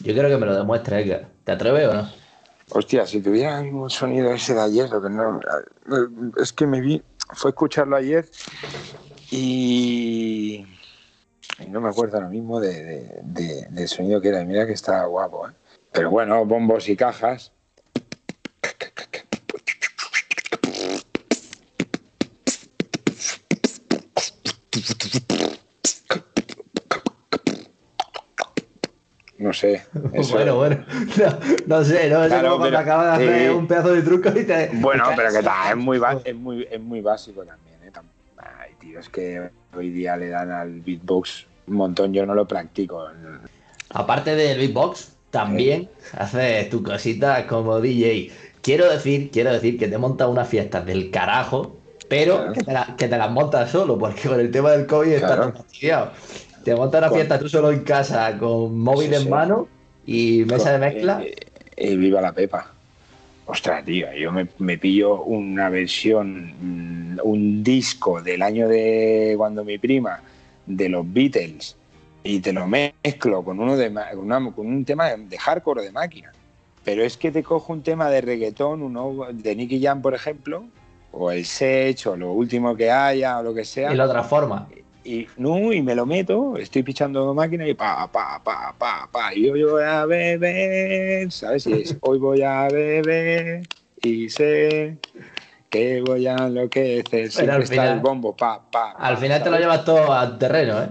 Yo 0.00 0.12
creo 0.14 0.28
que 0.28 0.36
me 0.36 0.46
lo 0.46 0.56
demuestra, 0.56 1.00
Edgar. 1.00 1.28
¿Te 1.44 1.52
atreves 1.52 1.88
o 1.88 1.94
no? 1.94 2.08
Hostia, 2.70 3.06
si 3.06 3.20
tuviera 3.20 3.60
un 3.60 3.90
sonido 3.90 4.32
ese 4.32 4.54
de 4.54 4.60
ayer, 4.60 4.88
lo 4.88 5.02
que 5.02 5.10
no. 5.10 5.40
Es 6.40 6.52
que 6.52 6.66
me 6.66 6.80
vi. 6.80 7.02
Fue 7.32 7.50
escucharlo 7.50 7.96
ayer 7.96 8.26
y. 9.30 10.64
no 11.68 11.80
me 11.80 11.88
acuerdo 11.88 12.16
ahora 12.16 12.28
mismo 12.28 12.60
de, 12.60 13.22
del 13.22 13.88
sonido 13.88 14.20
que 14.20 14.28
era. 14.28 14.44
Mira 14.44 14.66
que 14.66 14.72
está 14.72 15.04
guapo, 15.04 15.48
¿eh? 15.48 15.52
Pero 15.92 16.10
bueno, 16.10 16.44
bombos 16.44 16.88
y 16.88 16.96
cajas. 16.96 17.52
No 29.38 29.52
sé. 29.52 29.84
bueno, 30.32 30.56
bueno. 30.56 30.84
No, 31.66 31.84
sé, 31.84 32.08
no 32.08 32.28
sé 32.28 32.40
cómo 32.42 32.58
cuando 32.58 32.78
acabas 32.78 33.18
de 33.18 33.24
hacer 33.26 33.50
un 33.50 33.68
pedazo 33.68 33.92
de 33.92 34.02
truco 34.02 34.30
y 34.30 34.44
te. 34.44 34.70
Bueno, 34.72 35.04
pero 35.16 35.30
que 35.30 35.42
tal, 35.42 35.70
es 35.70 35.76
muy, 35.76 36.00
es, 36.24 36.34
muy, 36.34 36.66
es 36.70 36.80
muy 36.80 37.00
básico 37.02 37.44
también, 37.44 37.63
Ay, 38.84 38.90
tío, 38.90 39.00
es 39.00 39.08
que 39.08 39.50
hoy 39.76 39.90
día 39.90 40.16
le 40.16 40.28
dan 40.28 40.50
al 40.50 40.80
beatbox 40.80 41.46
un 41.66 41.76
montón, 41.76 42.12
yo 42.12 42.26
no 42.26 42.34
lo 42.34 42.46
practico. 42.46 43.06
Aparte 43.90 44.34
del 44.34 44.58
beatbox, 44.58 45.12
también 45.30 45.88
haces 46.12 46.68
tu 46.68 46.82
cosita 46.82 47.46
como 47.46 47.80
DJ. 47.80 48.30
Quiero 48.60 48.90
decir, 48.90 49.30
quiero 49.30 49.52
decir 49.52 49.78
que 49.78 49.88
te 49.88 49.98
montas 49.98 50.28
una 50.28 50.44
fiesta 50.44 50.80
del 50.80 51.10
carajo, 51.10 51.76
pero 52.08 52.52
que, 52.52 53.08
te 53.08 53.16
las 53.16 53.30
montas 53.30 53.70
solo, 53.70 53.98
porque 53.98 54.28
con 54.28 54.40
el 54.40 54.50
tema 54.50 54.72
del 54.72 54.86
COVID 54.86 55.12
está 55.12 55.52
fastidiado. 55.52 56.12
Te 56.62 56.74
montas 56.74 57.00
una 57.00 57.10
fiesta 57.10 57.38
tú 57.38 57.48
solo 57.48 57.72
en 57.72 57.80
casa 57.84 58.36
con 58.38 58.78
móvil 58.78 59.14
en 59.14 59.30
mano 59.30 59.68
y 60.06 60.44
mesa 60.44 60.72
de 60.72 60.78
mezcla. 60.78 61.22
Y, 61.22 61.28
eh, 61.28 61.34
eh, 61.76 61.96
viva 61.96 62.20
la 62.20 62.32
Pepa. 62.32 62.70
Ostras, 63.46 63.84
tío, 63.84 64.10
yo 64.14 64.32
me, 64.32 64.78
pillo 64.78 65.22
una 65.22 65.68
versión, 65.68 66.54
mm, 66.60 67.18
un 67.22 67.62
disco 67.62 68.22
del 68.22 68.42
año 68.42 68.68
de 68.68 69.34
cuando 69.36 69.64
mi 69.64 69.78
prima, 69.78 70.20
de 70.66 70.88
los 70.88 71.04
Beatles, 71.12 71.76
y 72.22 72.40
te 72.40 72.54
lo 72.54 72.66
mezclo 72.66 73.44
con 73.44 73.60
uno 73.60 73.76
de 73.76 73.92
con 74.54 74.66
un 74.66 74.84
tema 74.84 75.10
de 75.10 75.38
hardcore 75.38 75.82
de 75.82 75.92
máquina. 75.92 76.32
Pero 76.84 77.02
es 77.02 77.16
que 77.16 77.30
te 77.30 77.42
cojo 77.42 77.72
un 77.72 77.82
tema 77.82 78.08
de 78.08 78.22
reggaetón, 78.22 78.82
uno 78.82 79.26
de 79.30 79.56
Nicky 79.56 79.82
Jam, 79.82 80.00
por 80.00 80.14
ejemplo, 80.14 80.64
o 81.12 81.30
el 81.30 81.44
Sech, 81.44 82.06
o 82.06 82.16
lo 82.16 82.32
último 82.32 82.74
que 82.76 82.90
haya, 82.90 83.38
o 83.38 83.42
lo 83.42 83.54
que 83.54 83.64
sea. 83.64 83.92
Y 83.92 83.96
la 83.96 84.06
otra 84.06 84.22
forma 84.22 84.68
y 85.04 85.28
no, 85.36 85.72
y 85.72 85.82
me 85.82 85.94
lo 85.94 86.06
meto, 86.06 86.56
estoy 86.56 86.82
pichando 86.82 87.34
máquina 87.34 87.68
y 87.68 87.74
pa, 87.74 88.10
pa, 88.10 88.42
pa, 88.42 88.74
pa, 88.76 89.08
pa, 89.10 89.34
y 89.34 89.50
hoy 89.50 89.62
voy 89.62 89.82
a 89.82 90.06
beber, 90.06 91.30
¿sabes? 91.30 91.66
Y 91.66 91.72
es, 91.74 91.96
hoy 92.00 92.18
voy 92.18 92.42
a 92.42 92.68
beber 92.68 93.62
y 94.00 94.30
sé 94.30 94.98
que 95.68 96.00
voy 96.00 96.26
a 96.26 96.36
enloquecer, 96.36 97.30
siempre 97.30 97.64
está 97.64 97.92
el 97.92 98.00
bombo, 98.00 98.34
pa, 98.34 98.62
pa. 98.70 98.92
Al 98.92 99.18
final 99.18 99.42
te 99.42 99.50
lo 99.50 99.58
llevas 99.58 99.84
todo 99.84 100.12
al 100.12 100.38
terreno, 100.38 100.82
¿eh? 100.82 100.88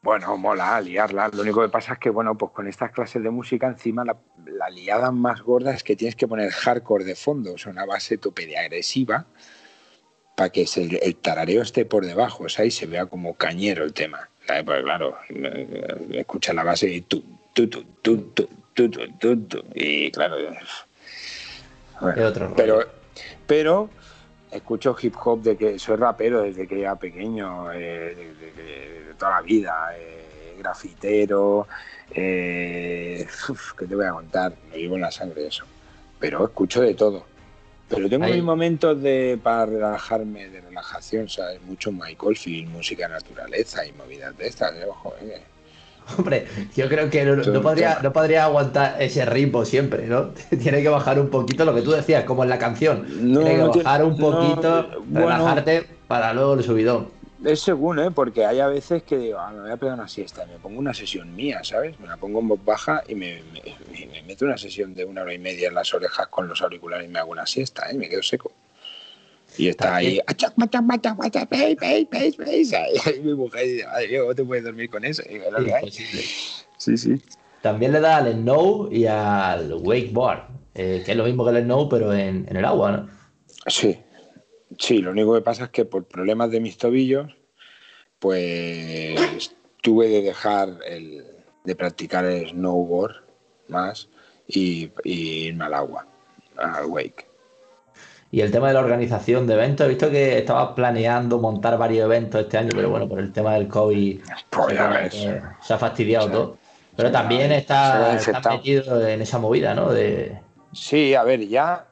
Bueno, 0.00 0.36
mola 0.36 0.78
liarla. 0.82 1.28
Lo 1.28 1.40
único 1.42 1.62
que 1.62 1.70
pasa 1.70 1.94
es 1.94 1.98
que, 1.98 2.10
bueno, 2.10 2.36
pues 2.36 2.52
con 2.52 2.68
estas 2.68 2.92
clases 2.92 3.22
de 3.22 3.30
música 3.30 3.66
encima 3.68 4.04
la, 4.04 4.16
la 4.44 4.68
liada 4.68 5.10
más 5.10 5.40
gorda 5.40 5.72
es 5.72 5.82
que 5.82 5.96
tienes 5.96 6.14
que 6.14 6.28
poner 6.28 6.50
hardcore 6.50 7.04
de 7.04 7.14
fondo, 7.14 7.54
o 7.54 7.58
sea, 7.58 7.72
una 7.72 7.86
base 7.86 8.18
tope 8.18 8.46
de 8.46 8.58
agresiva 8.58 9.26
para 10.34 10.50
que 10.50 10.66
el 11.02 11.16
tarareo 11.16 11.62
esté 11.62 11.84
por 11.84 12.04
debajo, 12.04 12.44
o 12.44 12.48
sea, 12.48 12.64
y 12.64 12.70
se 12.70 12.86
vea 12.86 13.06
como 13.06 13.34
cañero 13.34 13.84
el 13.84 13.92
tema. 13.92 14.28
Pues 14.46 14.82
claro, 14.82 15.16
escucha 16.10 16.52
la 16.52 16.64
base 16.64 16.88
y 16.88 17.00
tú, 17.02 17.24
tú, 17.52 17.68
tú, 17.68 17.84
tú, 18.02 18.32
tú, 18.74 18.90
tú, 19.18 19.40
tú, 19.46 19.64
y 19.74 20.10
claro, 20.10 20.36
pero, 22.56 22.80
pero 23.46 23.90
escucho 24.50 24.96
hip 25.00 25.14
hop 25.24 25.42
de 25.42 25.56
que 25.56 25.78
soy 25.78 25.96
rapero 25.96 26.42
desde 26.42 26.66
que 26.66 26.80
era 26.80 26.96
pequeño, 26.96 27.72
eh, 27.72 28.34
de, 28.56 29.14
toda 29.16 29.32
la 29.32 29.42
vida, 29.42 29.90
eh, 29.96 30.56
grafitero, 30.58 31.66
eh, 32.10 33.26
¿qué 33.78 33.86
te 33.86 33.94
voy 33.94 34.06
a 34.06 34.10
contar? 34.10 34.52
Me 34.70 34.76
vivo 34.76 34.96
en 34.96 35.02
la 35.02 35.10
sangre 35.10 35.46
eso. 35.46 35.64
Pero 36.18 36.44
escucho 36.44 36.80
de 36.80 36.94
todo 36.94 37.33
pero 37.88 38.08
tengo 38.08 38.26
mis 38.26 38.42
momentos 38.42 39.00
de 39.02 39.38
para 39.42 39.66
relajarme, 39.66 40.48
de 40.48 40.60
relajación, 40.60 41.28
¿sabes? 41.28 41.60
Mucho 41.62 41.92
Michael 41.92 42.36
Field, 42.36 42.70
música 42.70 43.08
naturaleza 43.08 43.86
y 43.86 43.92
movidas 43.92 44.36
de 44.38 44.46
estas, 44.46 44.74
¿eh? 44.74 44.86
ojo, 44.88 45.14
¿eh? 45.20 45.42
Hombre, 46.18 46.46
yo 46.76 46.88
creo 46.88 47.08
que 47.08 47.24
no, 47.24 47.62
podría, 47.62 47.98
no 48.02 48.12
podría 48.12 48.44
aguantar 48.44 49.00
ese 49.00 49.24
ritmo 49.24 49.64
siempre, 49.64 50.06
¿no? 50.06 50.28
Tiene 50.62 50.82
que 50.82 50.88
bajar 50.88 51.18
un 51.18 51.30
poquito 51.30 51.64
lo 51.64 51.74
que 51.74 51.82
tú 51.82 51.92
decías, 51.92 52.24
como 52.24 52.42
en 52.44 52.50
la 52.50 52.58
canción. 52.58 53.06
Tiene 53.06 53.56
que 53.56 53.78
bajar 53.78 54.04
un 54.04 54.16
poquito, 54.16 54.90
relajarte 55.12 55.86
para 56.06 56.34
luego 56.34 56.54
el 56.54 56.62
subidón. 56.62 57.08
Es 57.44 57.60
según, 57.60 57.98
¿eh? 57.98 58.10
Porque 58.10 58.46
hay 58.46 58.60
a 58.60 58.68
veces 58.68 59.02
que 59.02 59.18
digo, 59.18 59.38
ah, 59.38 59.52
me 59.52 59.60
voy 59.60 59.70
a 59.70 59.76
pegar 59.76 59.94
una 59.94 60.08
siesta, 60.08 60.46
me 60.46 60.58
pongo 60.58 60.78
una 60.78 60.94
sesión 60.94 61.34
mía, 61.34 61.60
¿sabes? 61.62 61.98
Me 62.00 62.06
la 62.06 62.16
pongo 62.16 62.40
en 62.40 62.48
voz 62.48 62.64
baja 62.64 63.02
y 63.06 63.14
me, 63.14 63.42
meto 64.26 64.46
una 64.46 64.56
sesión 64.56 64.94
de 64.94 65.04
una 65.04 65.22
hora 65.22 65.34
y 65.34 65.38
media 65.38 65.68
en 65.68 65.74
las 65.74 65.92
orejas 65.92 66.28
con 66.28 66.48
los 66.48 66.62
auriculares 66.62 67.06
y 67.06 67.12
me 67.12 67.18
hago 67.18 67.32
una 67.32 67.46
siesta, 67.46 67.90
¿eh? 67.90 67.94
Me 67.94 68.08
quedo 68.08 68.22
seco. 68.22 68.50
Y 69.58 69.68
está 69.68 69.96
ahí, 69.96 70.20
y 73.16 73.20
mi 73.20 73.34
mujer 73.34 73.66
dice, 73.66 73.86
¿cómo 74.18 74.34
te 74.34 74.44
puedes 74.44 74.64
dormir 74.64 74.90
con 74.90 75.04
eso? 75.04 75.22
Sí, 76.78 76.96
sí. 76.96 77.22
También 77.60 77.92
le 77.92 78.00
da 78.00 78.16
al 78.16 78.32
snow 78.32 78.88
y 78.90 79.06
al 79.06 79.72
wakeboard, 79.74 80.48
eh, 80.74 81.02
que 81.04 81.12
es 81.12 81.16
lo 81.16 81.24
mismo 81.24 81.44
que 81.44 81.50
el 81.50 81.64
snow, 81.64 81.88
pero 81.88 82.12
en, 82.12 82.46
en 82.48 82.56
el 82.56 82.64
agua, 82.64 82.92
¿no? 82.92 83.08
Sí, 83.66 83.98
Sí, 84.78 84.98
lo 84.98 85.10
único 85.10 85.34
que 85.34 85.40
pasa 85.40 85.64
es 85.64 85.70
que 85.70 85.84
por 85.84 86.04
problemas 86.04 86.50
de 86.50 86.60
mis 86.60 86.76
tobillos, 86.76 87.34
pues 88.18 89.54
tuve 89.82 90.08
de 90.08 90.22
dejar 90.22 90.78
el, 90.86 91.24
de 91.64 91.76
practicar 91.76 92.24
el 92.24 92.50
snowboard 92.50 93.16
más 93.68 94.08
y, 94.46 94.90
irme 95.04 95.64
al 95.64 95.74
agua, 95.74 96.06
al 96.56 96.86
wake. 96.86 97.26
Y 98.30 98.40
el 98.40 98.50
tema 98.50 98.68
de 98.68 98.74
la 98.74 98.80
organización 98.80 99.46
de 99.46 99.54
eventos, 99.54 99.86
he 99.86 99.90
visto 99.90 100.10
que 100.10 100.38
estabas 100.38 100.72
planeando 100.74 101.38
montar 101.38 101.78
varios 101.78 102.04
eventos 102.04 102.40
este 102.40 102.58
año, 102.58 102.70
pero 102.74 102.90
bueno, 102.90 103.08
por 103.08 103.20
el 103.20 103.32
tema 103.32 103.54
del 103.54 103.68
COVID 103.68 104.20
pues 104.50 105.14
se, 105.14 105.74
ha 105.74 105.78
fastidiado 105.78 106.30
todo. 106.30 106.58
Pero 106.96 107.12
también 107.12 107.52
está, 107.52 108.18
metido 108.50 109.06
en 109.06 109.22
esa 109.22 109.38
movida, 109.38 109.74
¿no? 109.74 109.92
De... 109.92 110.40
Sí, 110.72 111.14
a 111.14 111.22
ver, 111.22 111.46
ya 111.46 111.86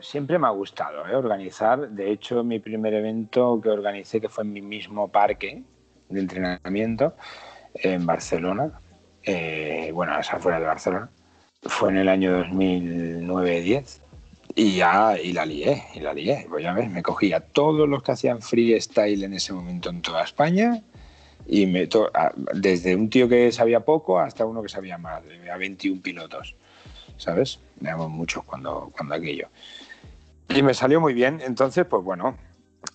siempre 0.00 0.38
me 0.38 0.46
ha 0.46 0.50
gustado 0.50 1.06
¿eh? 1.06 1.14
organizar. 1.14 1.90
De 1.90 2.10
hecho, 2.10 2.44
mi 2.44 2.58
primer 2.58 2.94
evento 2.94 3.60
que 3.60 3.68
organicé, 3.70 4.20
que 4.20 4.28
fue 4.28 4.44
en 4.44 4.52
mi 4.52 4.62
mismo 4.62 5.08
parque 5.08 5.62
de 6.08 6.20
entrenamiento 6.20 7.14
en 7.74 8.06
Barcelona, 8.06 8.80
eh, 9.22 9.90
bueno, 9.92 10.18
esa 10.18 10.38
fuera 10.38 10.58
de 10.58 10.66
Barcelona, 10.66 11.10
fue 11.62 11.90
en 11.90 11.98
el 11.98 12.08
año 12.08 12.44
2009-10. 12.44 14.00
Y 14.54 14.76
ya, 14.76 15.16
y 15.20 15.32
la 15.32 15.46
lié, 15.46 15.84
y 15.94 16.00
la 16.00 16.12
lié. 16.12 16.46
Pues 16.48 16.64
ya 16.64 16.72
ves, 16.72 16.90
me 16.90 17.02
cogía 17.02 17.40
todos 17.40 17.88
los 17.88 18.02
que 18.02 18.12
hacían 18.12 18.40
freestyle 18.40 19.22
en 19.22 19.34
ese 19.34 19.52
momento 19.52 19.90
en 19.90 20.02
toda 20.02 20.24
España 20.24 20.82
y 21.48 21.66
me 21.66 21.88
desde 22.54 22.94
un 22.94 23.08
tío 23.08 23.28
que 23.28 23.50
sabía 23.52 23.80
poco 23.80 24.20
hasta 24.20 24.44
uno 24.44 24.62
que 24.62 24.68
sabía 24.68 24.98
más, 24.98 25.22
a 25.50 25.56
21 25.56 26.02
pilotos, 26.02 26.54
¿sabes? 27.18 27.60
Éramos 27.80 28.10
muchos 28.10 28.44
cuando, 28.44 28.90
cuando 28.96 29.14
aquello. 29.14 29.48
Y 30.48 30.62
me 30.62 30.72
salió 30.72 31.00
muy 31.00 31.12
bien, 31.12 31.40
entonces, 31.44 31.84
pues 31.84 32.02
bueno, 32.02 32.36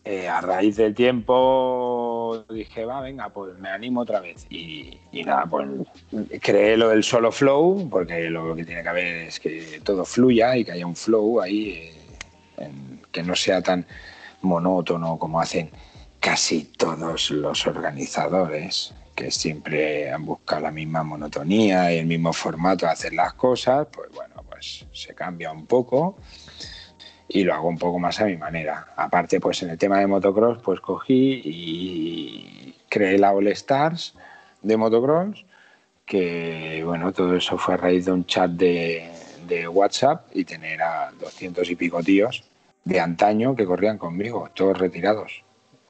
eh, 0.06 0.28
a 0.28 0.42
raíz 0.42 0.76
del 0.76 0.94
tiempo 0.96 2.46
dije, 2.50 2.86
va, 2.86 3.00
venga, 3.02 3.30
pues 3.30 3.58
me 3.60 3.70
animo 3.70 4.02
otra 4.02 4.20
vez. 4.20 4.46
Y, 4.50 5.00
nada, 5.26 5.46
pues 5.46 5.70
creé 6.42 6.76
lo 6.78 6.90
del 6.90 7.04
solo 7.04 7.32
flow, 7.32 7.88
porque 7.90 8.30
lo 8.30 8.56
que 8.56 8.66
tiene 8.66 8.82
que 8.82 8.90
haber 8.90 9.16
es 9.28 9.40
que 9.40 9.82
todo 9.84 10.04
fluya 10.04 10.58
y 10.58 10.66
que 10.66 10.74
haya 10.74 10.86
un 10.86 10.96
flow 10.96 11.42
ahí, 11.42 11.92
eh, 12.58 12.72
que 13.12 13.24
no 13.24 13.36
sea 13.36 13.62
tan 13.62 13.86
monótono 14.42 15.18
como 15.18 15.40
hacen 15.40 15.70
casi 16.20 16.66
todos 16.66 17.32
los 17.32 17.68
organizadores, 17.68 18.94
que 19.16 19.32
siempre 19.32 20.12
han 20.12 20.26
buscado 20.26 20.62
la 20.62 20.72
misma 20.72 21.04
monotonía 21.04 21.94
y 21.94 22.00
el 22.00 22.06
mismo 22.06 22.34
formato 22.34 22.86
de 22.86 22.92
hacer 22.92 23.14
las 23.14 23.34
cosas, 23.34 23.88
pues 23.92 24.12
bueno, 24.12 24.36
pues 24.50 24.86
se 24.92 25.14
cambia 25.14 25.52
un 25.52 25.66
poco 25.66 26.18
y 27.28 27.44
lo 27.44 27.54
hago 27.54 27.68
un 27.68 27.78
poco 27.78 28.00
más 28.00 28.20
a 28.20 28.26
mi 28.26 28.38
manera. 28.38 28.94
Aparte, 28.96 29.40
pues 29.40 29.62
en 29.64 29.70
el 29.70 29.78
tema 29.78 30.00
de 30.00 30.08
motocross, 30.08 30.60
pues 30.62 30.80
cogí 30.80 31.42
y 31.44 32.76
creé 32.90 33.18
la 33.18 33.34
All 33.34 33.48
Stars 33.48 34.16
de 34.62 34.78
motocross, 34.78 35.46
que 36.06 36.84
bueno, 36.86 37.12
todo 37.12 37.36
eso 37.36 37.58
fue 37.58 37.76
a 37.76 37.78
raíz 37.78 38.06
de 38.06 38.12
un 38.12 38.26
chat 38.26 38.52
de, 38.52 39.10
de 39.48 39.68
WhatsApp 39.68 40.28
y 40.34 40.44
tener 40.44 40.82
a 40.82 41.12
doscientos 41.20 41.70
y 41.70 41.76
pico 41.76 42.02
tíos 42.04 42.44
de 42.84 43.00
antaño 43.00 43.56
que 43.56 43.66
corrían 43.66 43.98
conmigo, 43.98 44.50
todos 44.54 44.78
retirados. 44.78 45.43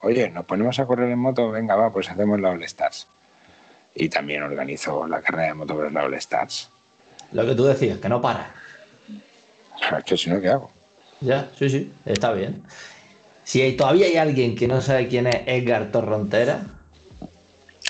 Oye, 0.04 0.28
nos 0.28 0.44
ponemos 0.44 0.78
a 0.78 0.86
correr 0.86 1.10
en 1.10 1.18
moto, 1.18 1.50
venga, 1.50 1.76
va, 1.76 1.90
pues 1.90 2.10
hacemos 2.10 2.38
la 2.38 2.50
All 2.50 2.62
Stars. 2.64 3.08
Y 3.94 4.10
también 4.10 4.42
organizo 4.42 5.06
la 5.06 5.22
carrera 5.22 5.48
de 5.48 5.54
motocross, 5.54 5.92
la 5.92 6.04
All 6.04 6.14
Stars. 6.14 6.68
Lo 7.32 7.46
que 7.46 7.54
tú 7.54 7.64
decías, 7.64 7.98
que 7.98 8.08
no 8.10 8.20
para. 8.20 8.54
Es 9.96 10.04
que 10.04 10.16
si 10.18 10.28
no, 10.28 10.40
¿qué 10.42 10.50
hago? 10.50 10.70
Ya, 11.20 11.48
sí, 11.58 11.70
sí, 11.70 11.92
está 12.04 12.32
bien. 12.32 12.62
Si 13.44 13.72
todavía 13.72 14.06
hay 14.06 14.16
alguien 14.16 14.54
que 14.56 14.68
no 14.68 14.82
sabe 14.82 15.08
quién 15.08 15.26
es 15.26 15.40
Edgar 15.46 15.90
Torrontera, 15.90 16.66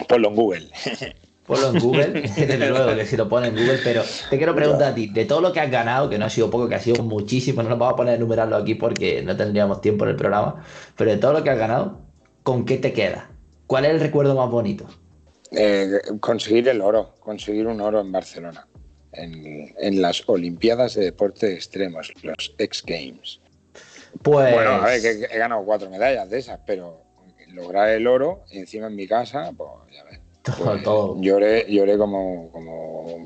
ponlo 0.08 0.28
en 0.28 0.34
Google. 0.36 0.70
Ponlo 1.46 1.68
en 1.68 1.78
Google, 1.78 2.06
desde 2.36 2.70
luego 2.70 2.94
que 2.94 3.06
si 3.06 3.16
lo 3.16 3.28
pone 3.28 3.48
en 3.48 3.54
Google, 3.54 3.78
pero 3.82 4.02
te 4.30 4.36
quiero 4.36 4.54
preguntar 4.54 4.92
a 4.92 4.94
ti, 4.94 5.08
de 5.08 5.24
todo 5.24 5.40
lo 5.40 5.52
que 5.52 5.60
has 5.60 5.70
ganado, 5.70 6.08
que 6.08 6.18
no 6.18 6.26
ha 6.26 6.30
sido 6.30 6.50
poco, 6.50 6.68
que 6.68 6.74
ha 6.74 6.80
sido 6.80 7.02
muchísimo, 7.02 7.62
no 7.62 7.68
nos 7.70 7.78
vamos 7.78 7.94
a 7.94 7.96
poner 7.96 8.14
a 8.14 8.16
enumerarlo 8.16 8.56
aquí 8.56 8.74
porque 8.74 9.22
no 9.22 9.36
tendríamos 9.36 9.80
tiempo 9.80 10.04
en 10.04 10.10
el 10.10 10.16
programa, 10.16 10.64
pero 10.96 11.10
de 11.10 11.18
todo 11.18 11.32
lo 11.32 11.44
que 11.44 11.50
has 11.50 11.58
ganado, 11.58 12.00
¿con 12.42 12.64
qué 12.64 12.78
te 12.78 12.92
queda? 12.92 13.30
¿Cuál 13.66 13.84
es 13.84 13.92
el 13.92 14.00
recuerdo 14.00 14.34
más 14.34 14.50
bonito? 14.50 14.86
Eh, 15.52 16.00
conseguir 16.20 16.68
el 16.68 16.80
oro, 16.80 17.14
conseguir 17.20 17.66
un 17.66 17.80
oro 17.80 18.00
en 18.00 18.10
Barcelona 18.10 18.66
en, 19.16 20.02
las 20.02 20.28
Olimpiadas 20.28 20.94
de 20.94 21.04
Deporte 21.04 21.52
Extremos, 21.52 22.12
los 22.22 22.54
X 22.58 22.82
Games. 22.84 23.40
Pues... 24.22 24.52
Bueno, 24.54 24.70
a 24.70 24.86
ver, 24.86 25.02
que 25.02 25.26
he 25.30 25.38
ganado 25.38 25.64
cuatro 25.64 25.90
medallas 25.90 26.28
de 26.30 26.38
esas, 26.38 26.60
pero 26.66 27.02
lograr 27.48 27.90
el 27.90 28.06
oro 28.06 28.44
encima 28.50 28.88
en 28.88 28.96
mi 28.96 29.06
casa, 29.06 29.52
pues 29.56 29.70
ya 29.92 30.04
ves. 30.04 30.20
Pues, 30.44 30.82
lloré, 31.20 31.66
lloré 31.68 31.96
como, 31.96 32.50
como, 32.52 33.18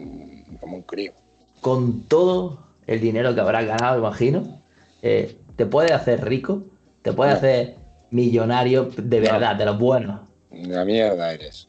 como, 0.61 0.77
un 0.77 0.83
crío. 0.83 1.13
Con 1.61 2.03
todo 2.03 2.61
el 2.87 3.01
dinero 3.01 3.35
que 3.35 3.41
habrás 3.41 3.67
ganado, 3.67 3.99
imagino, 3.99 4.61
eh, 5.03 5.37
te 5.57 5.67
puede 5.67 5.93
hacer 5.93 6.25
rico, 6.25 6.63
te 7.03 7.13
puede 7.13 7.33
hacer 7.33 7.77
millonario 8.11 8.91
de 8.97 9.21
verdad, 9.21 9.57
de 9.57 9.65
los 9.65 9.79
buenos. 9.79 10.21
La 10.51 10.85
mierda 10.85 11.33
eres. 11.33 11.69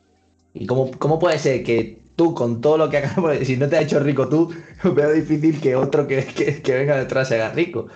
¿Y 0.54 0.68
cómo, 0.68 0.92
cómo 1.00 1.18
puede 1.18 1.40
ser 1.40 1.64
que 1.64 2.00
tú 2.16 2.36
con 2.36 2.62
todo 2.62 2.78
lo 2.78 2.90
que 2.90 2.98
hagas, 2.98 3.16
si 3.48 3.58
no 3.58 3.68
te 3.68 3.78
ha 3.78 3.82
hecho 3.82 4.00
rico 4.00 4.30
tú, 4.30 4.54
veo 4.84 5.12
difícil 5.12 5.60
que 5.60 5.76
otro 5.76 6.08
que, 6.08 6.62
venga 6.68 6.98
detrás 6.98 7.28
se 7.28 7.36
haga 7.36 7.54
rico. 7.54 7.88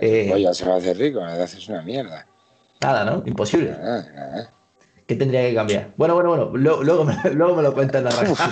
Eh, 0.00 0.30
Oye, 0.32 0.54
se 0.54 0.64
va 0.64 0.74
a 0.74 0.78
hacer 0.78 0.96
rico, 0.96 1.20
me 1.20 1.32
haces 1.32 1.68
una 1.68 1.82
mierda. 1.82 2.24
Nada, 2.80 3.04
¿no? 3.04 3.22
Imposible. 3.26 3.76
¿Qué 5.10 5.16
tendría 5.16 5.42
que 5.42 5.56
cambiar? 5.56 5.90
Bueno, 5.96 6.14
bueno, 6.14 6.28
bueno, 6.28 6.52
luego, 6.54 7.04
me, 7.04 7.16
luego 7.34 7.56
me 7.56 7.62
lo 7.64 7.74
cuentas 7.74 8.00
la 8.00 8.10
raza. 8.10 8.48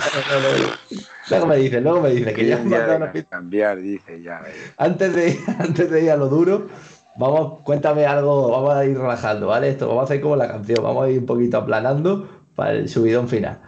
luego 1.29 1.47
me 1.47 1.55
dices, 1.55 1.81
luego 1.81 2.01
me 2.01 2.09
dices 2.09 2.33
que 2.33 2.45
ya 2.47 2.57
me 2.57 3.23
cambiar, 3.23 3.79
dice 3.79 4.21
ya. 4.21 4.43
Antes 4.75 5.15
de, 5.15 5.39
antes 5.59 5.89
de 5.89 6.03
ir 6.03 6.11
a 6.11 6.17
lo 6.17 6.27
duro, 6.27 6.67
vamos, 7.15 7.61
cuéntame 7.63 8.05
algo, 8.05 8.51
vamos 8.51 8.73
a 8.73 8.83
ir 8.83 8.97
relajando, 8.97 9.47
¿vale? 9.47 9.69
Esto 9.69 9.87
vamos 9.87 10.01
a 10.01 10.03
hacer 10.03 10.19
como 10.19 10.35
la 10.35 10.49
canción, 10.49 10.83
vamos 10.83 11.05
a 11.05 11.09
ir 11.09 11.19
un 11.19 11.25
poquito 11.25 11.59
aplanando 11.59 12.27
para 12.55 12.73
el 12.73 12.89
subidón 12.89 13.29
final. 13.29 13.61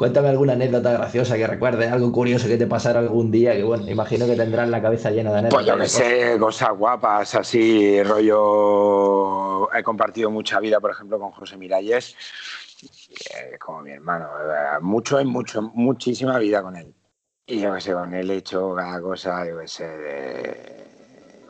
Cuéntame 0.00 0.30
alguna 0.30 0.54
anécdota 0.54 0.94
graciosa 0.94 1.36
que 1.36 1.46
recuerdes, 1.46 1.92
algo 1.92 2.10
curioso 2.10 2.48
que 2.48 2.56
te 2.56 2.66
pasara 2.66 3.00
algún 3.00 3.30
día, 3.30 3.52
que 3.52 3.62
bueno, 3.62 3.86
imagino 3.86 4.24
que 4.24 4.34
tendrás 4.34 4.66
la 4.70 4.80
cabeza 4.80 5.10
llena 5.10 5.30
de 5.30 5.40
anécdotas. 5.40 5.62
Pues 5.62 5.66
yo 5.66 5.76
que 5.78 5.88
sé, 5.88 6.38
cosas 6.38 6.70
guapas, 6.70 7.34
así, 7.34 8.02
rollo. 8.02 9.70
He 9.74 9.82
compartido 9.82 10.30
mucha 10.30 10.58
vida, 10.58 10.80
por 10.80 10.92
ejemplo, 10.92 11.18
con 11.18 11.32
José 11.32 11.58
Miralles, 11.58 12.16
como 13.58 13.82
mi 13.82 13.90
hermano. 13.90 14.26
Mucho, 14.80 15.22
mucho, 15.22 15.60
muchísima 15.60 16.38
vida 16.38 16.62
con 16.62 16.76
él. 16.76 16.94
Y 17.46 17.60
yo 17.60 17.74
que 17.74 17.82
sé, 17.82 17.92
con 17.92 18.14
él 18.14 18.30
he 18.30 18.36
hecho 18.36 18.74
cada 18.74 19.02
cosa, 19.02 19.46
yo 19.46 19.58
que 19.58 19.68
sé, 19.68 19.86
de. 19.86 20.84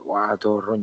Guau, 0.00 0.36
todo 0.38 0.60
ron 0.60 0.82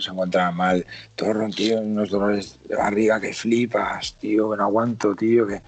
se 0.00 0.10
encontraba 0.10 0.50
mal. 0.50 0.84
Todo 1.14 1.32
ron, 1.32 1.52
tío, 1.52 1.78
unos 1.78 2.10
dolores 2.10 2.58
de 2.66 2.74
barriga 2.74 3.20
que 3.20 3.32
flipas, 3.32 4.14
tío, 4.14 4.50
que 4.50 4.56
no 4.56 4.64
aguanto, 4.64 5.14
tío, 5.14 5.46
que 5.46 5.62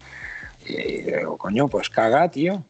y 0.70 1.02
digo, 1.02 1.36
coño, 1.36 1.68
pues 1.68 1.88
caga, 1.90 2.30
tío. 2.30 2.64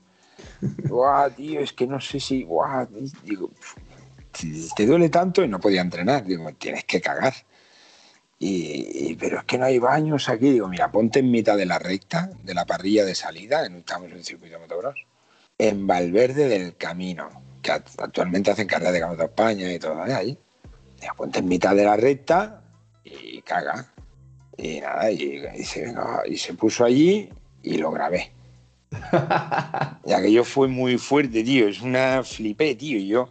Guau, 0.89 1.31
tío, 1.31 1.61
es 1.61 1.73
que 1.73 1.87
no 1.87 2.01
sé 2.01 2.21
si. 2.21 2.45
Guau, 2.45 2.89
digo, 3.25 3.51
te 4.77 4.87
duele 4.87 5.09
tanto 5.09 5.43
y 5.43 5.49
no 5.49 5.61
podía 5.61 5.81
entrenar. 5.81 6.25
Digo, 6.25 6.51
tienes 6.53 6.85
que 6.85 7.01
cagar. 7.01 7.35
Y, 8.39 9.17
pero 9.17 9.41
es 9.41 9.45
que 9.45 9.59
no 9.59 9.67
hay 9.67 9.79
baños 9.79 10.29
aquí. 10.29 10.51
Digo, 10.51 10.69
mira, 10.69 10.91
ponte 10.91 11.19
en 11.19 11.31
mitad 11.31 11.57
de 11.57 11.67
la 11.67 11.79
recta, 11.79 12.31
de 12.43 12.55
la 12.55 12.65
parrilla 12.65 13.05
de 13.05 13.15
salida, 13.15 13.67
en, 13.67 13.77
estamos 13.77 14.09
en 14.11 14.17
un 14.17 14.25
circuito 14.25 14.55
de 14.55 14.61
motocross, 14.63 15.07
en 15.59 15.87
Valverde 15.87 16.49
del 16.49 16.77
Camino, 16.77 17.29
que 17.61 17.73
actualmente 17.73 18.51
hacen 18.51 18.67
carrera 18.67 18.93
de 18.93 19.01
Camino 19.01 19.19
de 19.19 19.27
España 19.27 19.73
y 19.73 19.79
todo 19.79 20.03
ahí. 20.03 20.39
Digo, 21.01 21.15
ponte 21.17 21.41
en 21.41 21.49
mitad 21.49 21.77
de 21.77 21.85
la 21.85 21.97
recta 21.97 22.63
y 23.05 23.43
caga. 23.43 23.93
Y 24.57 24.81
nada, 24.81 25.11
y, 25.11 25.43
y 26.27 26.37
se 26.37 26.55
puso 26.55 26.85
allí 26.85 27.31
y 27.63 27.79
lo 27.79 27.91
grabé. 27.91 28.33
ya 30.05 30.21
que 30.21 30.33
yo 30.33 30.45
fue 30.45 30.69
muy 30.69 30.99
fuerte, 30.99 31.45
tío. 31.45 31.69
Es 31.69 31.81
una 31.81 32.23
flipé, 32.25 32.75
tío. 32.75 32.99
Y 32.99 33.09
yo 33.09 33.29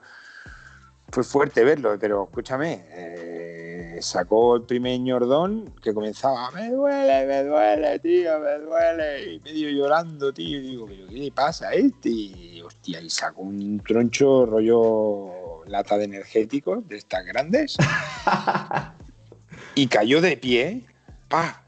fue 1.12 1.24
fuerte 1.24 1.64
verlo, 1.64 1.98
pero 2.00 2.26
escúchame, 2.26 2.86
eh, 2.92 3.98
sacó 4.02 4.58
el 4.58 4.64
primer 4.64 5.00
ñordón 5.00 5.74
que 5.82 5.94
comenzaba, 5.94 6.52
me 6.52 6.70
duele, 6.70 7.26
me 7.26 7.44
duele, 7.44 8.00
tío, 8.00 8.40
me 8.40 8.60
duele. 8.60 9.34
Y 9.34 9.40
medio 9.40 9.70
llorando, 9.70 10.32
tío. 10.32 10.60
Y 10.60 10.62
digo, 10.62 10.86
¿pero 10.86 11.08
qué 11.08 11.16
le 11.16 11.32
pasa 11.32 11.70
a 11.70 11.74
este? 11.74 12.10
Y 12.10 12.62
hostia, 12.62 13.02
y 13.02 13.10
sacó 13.10 13.42
un 13.42 13.80
troncho 13.80 14.46
rollo 14.46 15.66
lata 15.66 15.98
de 15.98 16.06
energéticos 16.06 16.88
de 16.88 16.98
estas 16.98 17.26
grandes. 17.26 17.78
y 19.76 19.88
cayó 19.88 20.22
de 20.22 20.38
pie. 20.38 20.86
¡Pah! 21.28 21.64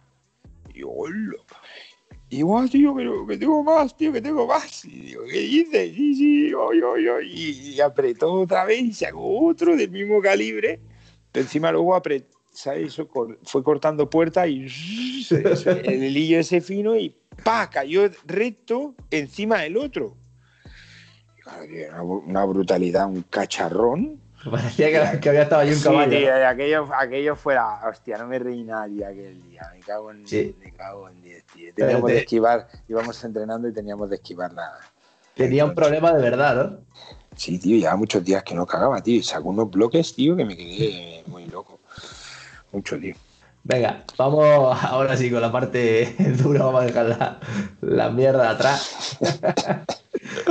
Y 0.74 0.82
yo, 0.82 0.90
Igual, 2.32 2.70
tío, 2.70 2.96
pero 2.96 3.28
que 3.28 3.38
tengo 3.38 3.62
más, 3.62 3.96
tío, 3.98 4.14
que 4.14 4.22
tengo 4.22 4.48
más. 4.48 4.86
Y 4.86 5.02
digo, 5.02 5.24
¿qué 5.30 5.40
dices? 5.40 5.94
Sí, 5.94 6.16
sí, 6.16 6.54
oy, 6.54 6.82
oy, 6.82 7.08
oy. 7.10 7.28
Y, 7.30 7.82
apretó 7.82 8.32
otra 8.32 8.64
vez 8.64 8.80
y 8.80 8.94
sacó 8.94 9.48
otro 9.48 9.76
del 9.76 9.92
mismo 9.92 10.22
calibre. 10.22 10.80
Pero 11.30 11.44
encima 11.46 11.74
luego 11.74 11.94
apretó, 11.94 12.38
¿sabes? 12.54 12.96
fue 13.44 13.64
cortando 13.64 14.10
puertas 14.10 14.48
y 14.48 14.66
el 15.30 16.04
hilillo 16.06 16.40
ese 16.40 16.62
fino 16.62 16.96
y 16.96 17.14
pa, 17.44 17.70
cayó 17.70 18.10
recto 18.26 18.96
encima 19.10 19.60
del 19.64 19.76
otro. 19.76 20.16
Una, 21.90 22.02
una 22.02 22.46
brutalidad, 22.46 23.10
un 23.10 23.24
cacharrón. 23.24 24.22
Parecía 24.50 25.20
que, 25.20 25.30
había 25.30 25.44
estado 25.44 25.62
allí 25.62 25.74
un 25.74 25.82
caballo. 25.82 26.18
Sí, 26.18 26.26
aquello, 26.26 26.90
aquello 26.94 27.36
fuera. 27.36 27.80
Hostia, 27.88 28.18
no 28.18 28.28
me 28.28 28.40
reí 28.40 28.64
nadie 28.64 29.06
aquel 29.06 29.42
día. 29.44 29.70
Me 29.74 29.80
cago 29.82 30.12
en, 30.12 30.24
me 30.24 30.72
cago 30.72 31.10
en 31.10 31.22
10, 31.22 31.46
tío. 31.46 31.74
Teníamos 31.76 32.10
de 32.10 32.18
esquivar, 32.20 32.68
íbamos 32.88 33.24
entrenando 33.24 33.68
y 33.68 33.74
teníamos 33.74 34.10
de 34.10 34.16
esquivar 34.16 34.54
la. 34.54 34.72
Tenía 35.36 35.66
un 35.66 35.76
problema 35.76 36.14
de 36.14 36.22
verdad, 36.22 36.56
¿no? 36.56 36.78
Sí, 37.36 37.60
tío, 37.60 37.78
ya 37.78 37.96
muchos 37.96 38.24
días 38.24 38.44
que 38.44 38.56
no 38.56 38.66
cagaba, 38.66 39.02
tío. 39.02 39.18
Y 39.18 39.24
sacó 39.24 39.50
unos 39.50 39.70
bloques, 39.70 40.14
tío, 40.16 40.36
que 40.36 40.46
me 40.46 40.58
quedé 40.58 41.24
muy 41.28 41.46
loco. 41.46 41.80
Mucho, 42.72 43.00
tío. 43.00 43.16
Venga, 43.64 44.04
vamos 44.18 44.84
ahora 44.84 45.16
sí 45.16 45.30
con 45.30 45.40
la 45.40 45.52
parte 45.52 46.16
dura, 46.42 46.66
vamos 46.66 46.82
a 46.82 46.86
dejar 46.86 47.06
la, 47.06 47.40
la 47.82 48.10
mierda 48.10 48.50
atrás. 48.50 49.18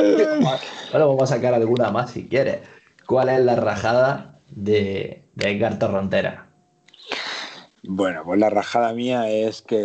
bueno, 0.92 1.08
vamos 1.08 1.24
a 1.24 1.34
sacar 1.34 1.54
alguna 1.54 1.90
más 1.90 2.12
si 2.12 2.28
quieres. 2.28 2.60
¿Cuál 3.10 3.28
es 3.30 3.44
la 3.44 3.56
rajada 3.56 4.38
de, 4.46 5.28
de 5.34 5.50
Edgar 5.50 5.80
Torrontera? 5.80 6.46
Bueno, 7.82 8.22
pues 8.24 8.38
la 8.38 8.50
rajada 8.50 8.92
mía 8.92 9.28
es 9.28 9.62
que 9.62 9.80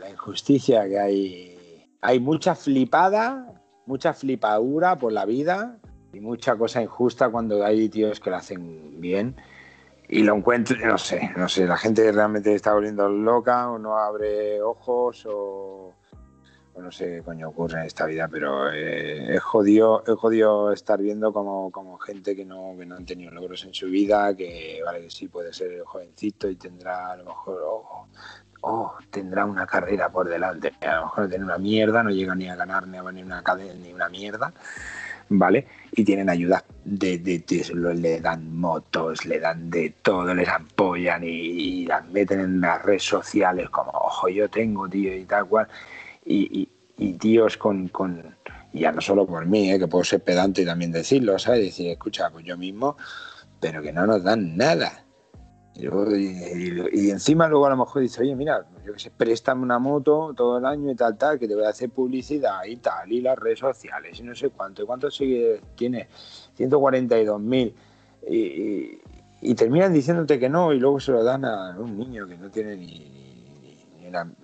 la 0.00 0.10
injusticia 0.10 0.88
que 0.88 0.98
hay, 0.98 1.86
hay 2.00 2.18
mucha 2.18 2.56
flipada, 2.56 3.62
mucha 3.86 4.12
flipadura 4.12 4.96
por 4.96 5.12
la 5.12 5.24
vida 5.24 5.78
y 6.12 6.18
mucha 6.18 6.56
cosa 6.56 6.82
injusta 6.82 7.28
cuando 7.28 7.64
hay 7.64 7.88
tíos 7.88 8.18
que 8.18 8.30
lo 8.30 8.36
hacen 8.36 9.00
bien 9.00 9.36
y 10.08 10.24
lo 10.24 10.34
encuentro, 10.34 10.76
no 10.84 10.98
sé, 10.98 11.30
no 11.36 11.48
sé, 11.48 11.68
la 11.68 11.76
gente 11.76 12.10
realmente 12.10 12.52
está 12.56 12.74
volviendo 12.74 13.08
loca 13.08 13.70
o 13.70 13.78
no 13.78 13.96
abre 13.98 14.60
ojos 14.60 15.24
o, 15.30 15.94
no 16.80 16.90
sé 16.90 17.22
coño 17.24 17.48
ocurre 17.48 17.80
en 17.80 17.86
esta 17.86 18.06
vida, 18.06 18.28
pero 18.28 18.72
eh, 18.72 19.34
es, 19.34 19.42
jodido, 19.42 20.02
es 20.06 20.14
jodido 20.14 20.72
estar 20.72 21.00
viendo 21.00 21.32
como, 21.32 21.70
como 21.70 21.98
gente 21.98 22.34
que 22.34 22.44
no, 22.44 22.74
que 22.78 22.86
no 22.86 22.96
han 22.96 23.06
tenido 23.06 23.30
logros 23.30 23.64
en 23.64 23.74
su 23.74 23.86
vida, 23.86 24.34
que 24.34 24.80
vale 24.84 25.02
que 25.02 25.10
sí 25.10 25.28
puede 25.28 25.52
ser 25.52 25.80
jovencito 25.84 26.48
y 26.48 26.56
tendrá 26.56 27.12
a 27.12 27.16
lo 27.16 27.24
mejor, 27.24 27.60
oh, 28.62 28.94
tendrá 29.10 29.44
una 29.44 29.66
carrera 29.66 30.10
por 30.10 30.28
delante, 30.28 30.72
a 30.80 30.96
lo 30.96 31.02
mejor 31.02 31.28
tiene 31.28 31.44
una 31.44 31.58
mierda, 31.58 32.02
no 32.02 32.10
llega 32.10 32.34
ni 32.34 32.48
a 32.48 32.56
ganar 32.56 32.86
ni 32.86 32.98
a 32.98 33.02
venir 33.02 33.24
una 33.24 33.42
cadena 33.42 33.74
ni 33.74 33.92
una 33.92 34.08
mierda 34.08 34.52
¿vale? 35.30 35.66
Y 35.92 36.04
tienen 36.04 36.28
ayuda 36.28 36.62
de, 36.84 37.18
de, 37.18 37.42
le 37.94 38.20
dan 38.20 38.54
motos, 38.56 39.24
le 39.24 39.40
dan 39.40 39.70
de 39.70 39.94
todo, 40.02 40.34
les 40.34 40.48
apoyan 40.48 41.22
y, 41.24 41.86
las 41.86 42.06
meten 42.10 42.40
en 42.40 42.60
las 42.60 42.82
redes 42.82 43.04
sociales 43.04 43.70
como, 43.70 43.90
ojo, 43.92 44.28
yo 44.28 44.48
tengo, 44.48 44.88
tío, 44.88 45.16
y 45.16 45.24
tal 45.24 45.46
cual. 45.46 45.68
Y, 46.30 46.68
y, 46.96 47.12
tíos 47.14 47.56
con, 47.56 47.88
con, 47.88 48.36
ya 48.72 48.92
no 48.92 49.00
solo 49.00 49.26
por 49.26 49.46
mí, 49.46 49.72
¿eh? 49.72 49.78
que 49.78 49.88
puedo 49.88 50.04
ser 50.04 50.22
pedante 50.22 50.62
y 50.62 50.66
también 50.66 50.92
decirlo, 50.92 51.38
¿sabes? 51.38 51.62
Decir, 51.62 51.90
escucha, 51.90 52.30
pues 52.30 52.44
yo 52.44 52.56
mismo, 52.56 52.96
pero 53.58 53.82
que 53.82 53.92
no 53.92 54.06
nos 54.06 54.22
dan 54.22 54.56
nada. 54.56 55.04
Y, 55.74 57.10
encima 57.10 57.48
luego 57.48 57.66
a 57.66 57.70
lo 57.70 57.76
mejor 57.78 58.02
dice, 58.02 58.22
oye, 58.22 58.34
mira, 58.34 58.66
yo 58.84 58.92
que 58.92 58.98
sé, 58.98 59.10
préstame 59.10 59.62
una 59.62 59.78
moto 59.78 60.34
todo 60.36 60.58
el 60.58 60.64
año 60.66 60.90
y 60.90 60.94
tal, 60.94 61.16
tal, 61.16 61.38
que 61.38 61.48
te 61.48 61.54
voy 61.54 61.64
a 61.64 61.70
hacer 61.70 61.90
publicidad 61.90 62.64
y 62.64 62.76
tal, 62.76 63.10
y 63.10 63.20
las 63.20 63.38
redes 63.38 63.60
sociales 63.60 64.18
y 64.18 64.22
no 64.22 64.34
sé 64.34 64.50
cuánto. 64.50 64.82
¿Y 64.82 64.86
cuánto 64.86 65.10
sigue? 65.10 65.60
Tiene 65.76 66.08
142 66.56 67.40
mil. 67.40 67.74
Y, 68.28 68.98
y, 69.40 69.54
terminan 69.54 69.92
diciéndote 69.92 70.38
que 70.38 70.50
no 70.50 70.72
y 70.74 70.78
luego 70.78 71.00
se 71.00 71.12
lo 71.12 71.24
dan 71.24 71.44
a 71.44 71.74
un 71.78 71.96
niño 71.96 72.26
que 72.26 72.36
no 72.36 72.50
tiene 72.50 72.76
ni, 72.76 73.20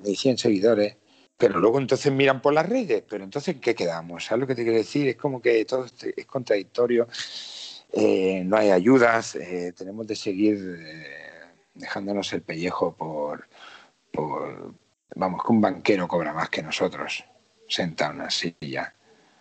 ni, 0.03 0.17
100 0.17 0.39
seguidores. 0.39 0.97
Pero 1.37 1.59
luego 1.61 1.79
entonces 1.79 2.11
miran 2.13 2.41
por 2.41 2.55
las 2.55 2.69
redes, 2.69 3.05
pero 3.09 3.25
entonces 3.25 3.57
¿qué 3.61 3.75
quedamos? 3.75 4.25
¿Sabes 4.25 4.41
lo 4.41 4.47
que 4.47 4.55
te 4.55 4.63
quiero 4.63 4.79
decir? 4.79 5.09
Es 5.09 5.17
como 5.17 5.41
que 5.41 5.65
todo 5.65 5.85
es 5.85 6.27
contradictorio. 6.27 7.09
Eh, 7.93 8.43
no 8.45 8.57
hay 8.57 8.71
ayudas, 8.71 9.37
eh, 9.37 9.73
tenemos 9.77 10.07
de 10.07 10.17
seguir 10.17 10.57
eh, 10.79 11.07
dejándonos 11.75 12.33
el 12.33 12.43
pellejo 12.43 12.95
por, 12.95 13.49
vamos, 15.15 15.43
que 15.45 15.53
un 15.53 15.61
banquero 15.61 16.09
cobra 16.09 16.33
más 16.33 16.49
que 16.49 16.63
nosotros, 16.63 17.25
sentado 17.69 18.13
en 18.13 18.21
una 18.21 18.31
silla. 18.31 18.95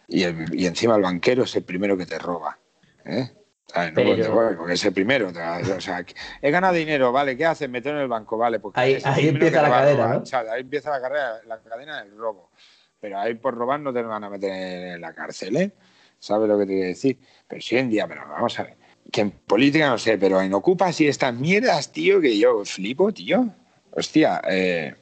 Y, 0.08 0.24
y 0.24 0.66
encima 0.68 0.96
el 0.96 1.02
banquero 1.02 1.44
es 1.44 1.56
el 1.56 1.64
primero 1.64 1.98
que 1.98 2.06
te 2.06 2.20
roba. 2.20 2.60
¿eh? 3.06 3.32
Porque 3.74 4.74
es 4.74 4.86
el 4.86 4.94
primero. 4.94 5.30
O 5.30 5.82
sea, 5.82 6.06
he 6.42 6.52
ganado 6.52 6.74
dinero, 6.74 7.12
vale, 7.12 7.36
¿qué 7.36 7.46
haces? 7.46 7.70
Meter 7.70 7.96
en 7.96 8.02
el 8.02 8.08
banco, 8.08 8.38
vale. 8.38 8.60
Porque 8.60 8.80
ahí, 8.80 9.28
empieza 9.28 9.62
la 9.62 9.70
cadena, 9.70 10.08
¿no? 10.08 10.52
ahí 10.52 10.62
empieza 10.62 10.90
la, 10.92 11.02
carrera, 11.02 11.42
la 11.48 11.60
cadena 11.60 12.04
del 12.04 12.16
robo. 12.16 12.52
Pero 13.00 13.20
ahí 13.20 13.36
por 13.36 13.56
robar 13.56 13.80
no 13.80 13.94
te 13.94 14.02
van 14.02 14.24
a 14.24 14.30
meter 14.30 14.52
en 14.52 15.02
la 15.02 15.14
cárcel, 15.14 15.56
¿eh? 15.58 15.72
¿Sabes 16.20 16.48
lo 16.48 16.58
que 16.58 16.66
te 16.66 16.74
quiero 16.74 16.88
decir? 16.88 17.20
Pero 17.48 17.62
si 17.62 17.78
en 17.78 17.90
día, 17.90 18.08
pero 18.08 18.22
vamos 18.28 18.58
a 18.60 18.64
ver 18.64 18.86
que 19.12 19.22
en 19.22 19.32
política 19.32 19.88
no 19.88 19.98
sé, 19.98 20.18
pero 20.18 20.42
en 20.42 20.54
Ocupas 20.54 21.00
y 21.02 21.08
estas 21.08 21.34
mierdas, 21.34 21.92
tío, 21.92 22.20
que 22.22 22.38
yo 22.38 22.66
flipo, 22.66 23.12
tío. 23.14 23.50
Hostia, 23.92 24.42
eh, 24.48 24.94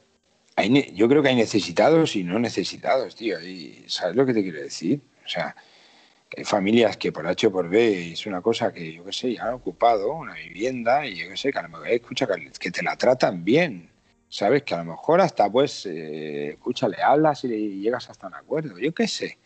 yo 0.94 1.08
creo 1.08 1.22
que 1.22 1.30
hay 1.30 1.36
necesitados 1.36 2.14
y 2.16 2.22
no 2.22 2.38
necesitados, 2.38 3.16
tío. 3.16 3.40
Y 3.40 3.84
¿Sabes 3.88 4.14
lo 4.14 4.26
que 4.26 4.34
te 4.34 4.42
quiero 4.42 4.60
decir? 4.60 5.00
O 5.24 5.28
sea, 5.28 5.56
familias 6.44 6.96
que 6.96 7.12
por 7.12 7.26
H 7.26 7.46
o 7.46 7.52
por 7.52 7.68
B 7.68 8.12
es 8.12 8.26
una 8.26 8.40
cosa 8.40 8.72
que, 8.72 8.92
yo 8.92 9.04
qué 9.04 9.12
sé, 9.12 9.34
ya 9.34 9.48
han 9.48 9.54
ocupado 9.54 10.12
una 10.14 10.34
vivienda 10.34 11.06
y 11.06 11.16
yo 11.16 11.28
qué 11.28 11.36
sé, 11.36 11.52
que 11.52 11.58
a 11.58 11.62
lo 11.62 11.68
mejor 11.68 11.88
escucha 11.88 12.26
que, 12.58 12.70
te 12.70 12.82
la 12.82 12.96
tratan 12.96 13.44
bien. 13.44 13.90
¿Sabes? 14.28 14.64
Que 14.64 14.74
a 14.74 14.78
lo 14.78 14.86
mejor 14.86 15.20
hasta 15.20 15.48
pues, 15.48 15.86
eh, 15.86 16.58
le 16.88 17.02
hablas 17.02 17.44
y 17.44 17.80
llegas 17.80 18.10
hasta 18.10 18.26
un 18.26 18.34
acuerdo. 18.34 18.78
Yo 18.78 18.92
qué 18.92 19.06
sé. 19.06 19.38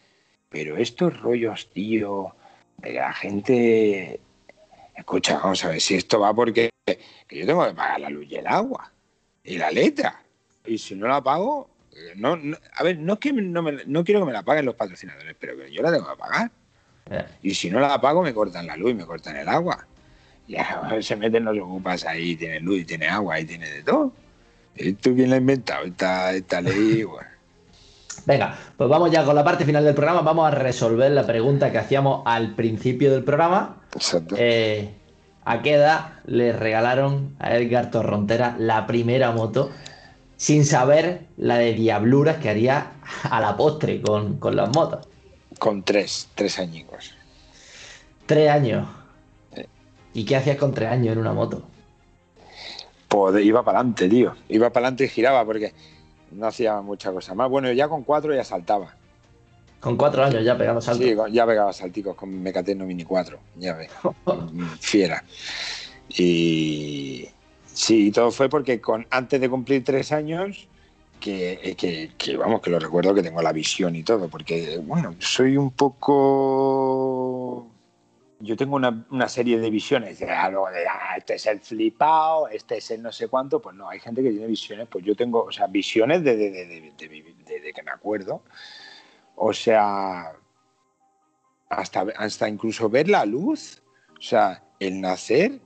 Pero 0.49 0.79
estos 0.79 1.21
rollos, 1.21 1.69
tío, 1.71 2.35
de 2.79 2.95
la 2.95 3.13
gente 3.13 4.19
Escucha, 4.99 5.39
vamos 5.39 5.65
a 5.65 5.69
ver 5.69 5.81
si 5.81 5.95
esto 5.95 6.19
va 6.19 6.35
porque 6.35 6.71
yo 7.31 7.47
tengo 7.47 7.65
que 7.65 7.73
pagar 7.73 8.01
la 8.01 8.11
luz 8.11 8.27
y 8.29 8.35
el 8.35 8.49
agua 8.49 8.93
y 9.45 9.57
la 9.57 9.71
letra. 9.71 10.21
Y 10.67 10.77
si 10.77 10.97
no 10.97 11.07
la 11.07 11.23
pago, 11.23 11.71
no, 12.17 12.37
a 12.75 12.83
ver, 12.83 12.99
no 12.99 13.13
es 13.13 13.19
que 13.21 13.33
no, 13.33 13.63
me, 13.63 13.85
no, 13.87 14.03
quiero 14.03 14.21
que 14.21 14.27
me 14.27 14.33
la 14.33 14.43
paguen 14.43 14.67
los 14.67 14.75
patrocinadores, 14.75 15.37
pero 15.39 15.57
que 15.57 15.73
yo 15.73 15.83
la 15.83 15.93
tengo 15.93 16.11
que 16.11 16.19
pagar. 16.19 16.51
Y 17.43 17.55
si 17.55 17.71
no 17.71 17.81
la 17.81 18.01
pago, 18.01 18.23
me 18.23 18.35
cortan 18.35 18.67
la 18.67 18.77
luz 18.77 18.93
y 18.93 18.95
me 18.95 19.07
cortan 19.07 19.37
el 19.37 19.49
agua. 19.49 19.87
Ya 20.47 20.99
se 21.01 21.17
meten 21.17 21.45
los 21.45 21.59
ocupas 21.59 22.05
ahí, 22.05 22.37
tiene 22.37 22.61
luz 22.61 22.81
y 22.81 22.85
tiene 22.85 23.07
agua 23.09 23.39
y 23.41 23.45
tiene 23.45 23.69
de 23.69 23.83
todo. 23.83 24.13
¿Esto 24.75 25.15
quién 25.15 25.31
la 25.31 25.37
ha 25.37 25.39
inventado? 25.39 25.85
Esta, 25.85 26.33
esta 26.33 26.61
ley, 26.61 27.03
bueno. 27.05 27.29
Venga, 28.25 28.59
pues 28.77 28.91
vamos 28.91 29.11
ya 29.11 29.25
con 29.25 29.35
la 29.35 29.45
parte 29.45 29.65
final 29.65 29.85
del 29.85 29.95
programa. 29.95 30.21
Vamos 30.21 30.47
a 30.47 30.51
resolver 30.51 31.11
la 31.11 31.27
pregunta 31.27 31.73
que 31.73 31.79
hacíamos 31.79 32.23
al 32.27 32.55
principio 32.55 33.11
del 33.11 33.25
programa. 33.25 33.77
Eh, 34.37 34.91
¿A 35.45 35.63
qué 35.63 35.75
edad 35.75 36.13
le 36.27 36.53
regalaron 36.53 37.35
a 37.39 37.57
Edgar 37.57 37.91
Torrontera 37.91 38.55
la 38.59 38.87
primera 38.87 39.33
moto 39.33 39.71
sin 40.37 40.67
saber 40.67 41.23
la 41.39 41.57
de 41.57 41.73
diabluras 41.73 42.37
que 42.37 42.51
haría 42.51 42.93
a 43.23 43.41
la 43.41 43.57
postre 43.57 44.03
con, 44.03 44.39
las 44.55 44.69
motos? 44.77 45.09
Con 45.59 45.83
tres, 45.83 46.29
tres 46.35 46.59
añicos. 46.59 47.15
Tres 48.27 48.51
años. 48.51 48.89
¿Y 50.15 50.25
qué 50.25 50.37
hacías 50.37 50.57
con 50.57 50.73
tres 50.73 50.91
años 50.91 51.13
en 51.13 51.19
una 51.19 51.33
moto? 51.33 51.63
Pues 53.09 53.45
iba 53.45 53.65
para 53.65 53.79
adelante, 53.79 54.09
tío. 54.09 54.35
Iba 54.49 54.71
para 54.71 54.87
adelante 54.87 55.05
y 55.05 55.09
giraba 55.09 55.45
porque 55.45 55.73
no 56.33 56.47
hacía 56.47 56.81
mucha 56.81 57.13
cosa 57.13 57.35
más. 57.35 57.49
Bueno, 57.49 57.73
ya 57.73 57.89
con 57.89 58.05
cuatro 58.05 58.35
ya 58.35 58.45
saltaba. 58.45 58.95
Con 59.81 59.97
cuatro 59.97 60.25
años 60.25 60.45
ya 60.45 60.59
pegaba 60.59 60.81
saltos. 60.81 61.07
Sí, 61.07 61.17
ya 61.33 61.47
pegaba 61.47 61.73
salticos 61.73 62.17
con 62.17 62.43
Mecateno 62.43 62.85
Mini 62.85 63.05
4, 63.05 63.39
ya 63.57 63.77
ves. 63.77 63.91
Fiera. 64.81 65.25
Y 66.09 67.29
sí, 67.67 68.11
todo 68.11 68.33
fue 68.33 68.49
porque 68.49 68.81
con, 68.81 69.07
antes 69.11 69.41
de 69.41 69.49
cumplir 69.49 69.85
tres 69.85 70.11
años, 70.11 70.67
que, 71.19 72.11
que, 72.17 72.37
vamos, 72.37 72.61
que 72.61 72.71
lo 72.71 72.79
recuerdo 72.79 73.15
que 73.15 73.23
tengo 73.23 73.43
la 73.43 73.53
visión 73.53 73.95
y 73.97 74.03
todo, 74.03 74.29
porque 74.29 74.79
bueno, 74.83 75.15
soy 75.19 75.57
un 75.57 75.71
poco 75.71 77.69
yo 78.41 78.57
tengo 78.57 78.77
una, 78.77 79.29
serie 79.29 79.59
de 79.59 79.71
visiones, 79.71 80.21
de 80.21 80.31
algo 80.31 80.71
de 80.71 80.87
ah, 80.87 81.17
este 81.17 81.35
es 81.35 81.47
el 81.47 81.61
flipado, 81.61 82.49
este 82.49 82.79
es 82.79 82.91
el 82.93 83.03
no 83.03 83.11
sé 83.11 83.29
cuánto, 83.29 83.61
pues 83.61 83.75
no, 83.75 83.89
hay 83.89 83.99
gente 83.99 84.23
que 84.23 84.31
tiene 84.31 84.47
visiones, 84.47 84.87
pues 84.89 85.05
yo 85.05 85.17
tengo, 85.17 85.45
o 85.45 85.53
sea, 85.53 85.67
visiones 85.67 86.23
de, 86.23 86.37
de, 86.37 87.73
que 87.75 87.83
me 87.83 87.91
acuerdo, 87.91 88.43
o 89.35 89.53
sea, 89.53 90.33
hasta, 91.69 92.07
hasta 92.17 92.49
incluso 92.49 92.89
ver 92.89 93.09
la 93.09 93.27
luz, 93.27 93.83
o 94.19 94.23
sea, 94.23 94.63
el 94.79 95.01
nacer, 95.01 95.61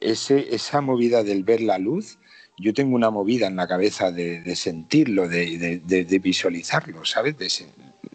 ese, 0.00 0.54
esa 0.54 0.80
movida 0.80 1.22
del 1.22 1.44
ver 1.44 1.60
la 1.60 1.78
luz, 1.78 2.18
yo 2.58 2.74
tengo 2.74 2.96
una 2.96 3.10
movida 3.10 3.46
en 3.46 3.56
la 3.56 3.68
cabeza 3.68 4.10
de, 4.10 4.56
sentirlo, 4.56 5.28
de, 5.28 6.20
visualizarlo, 6.22 7.04
¿sabes? 7.04 7.38
De, 7.38 7.48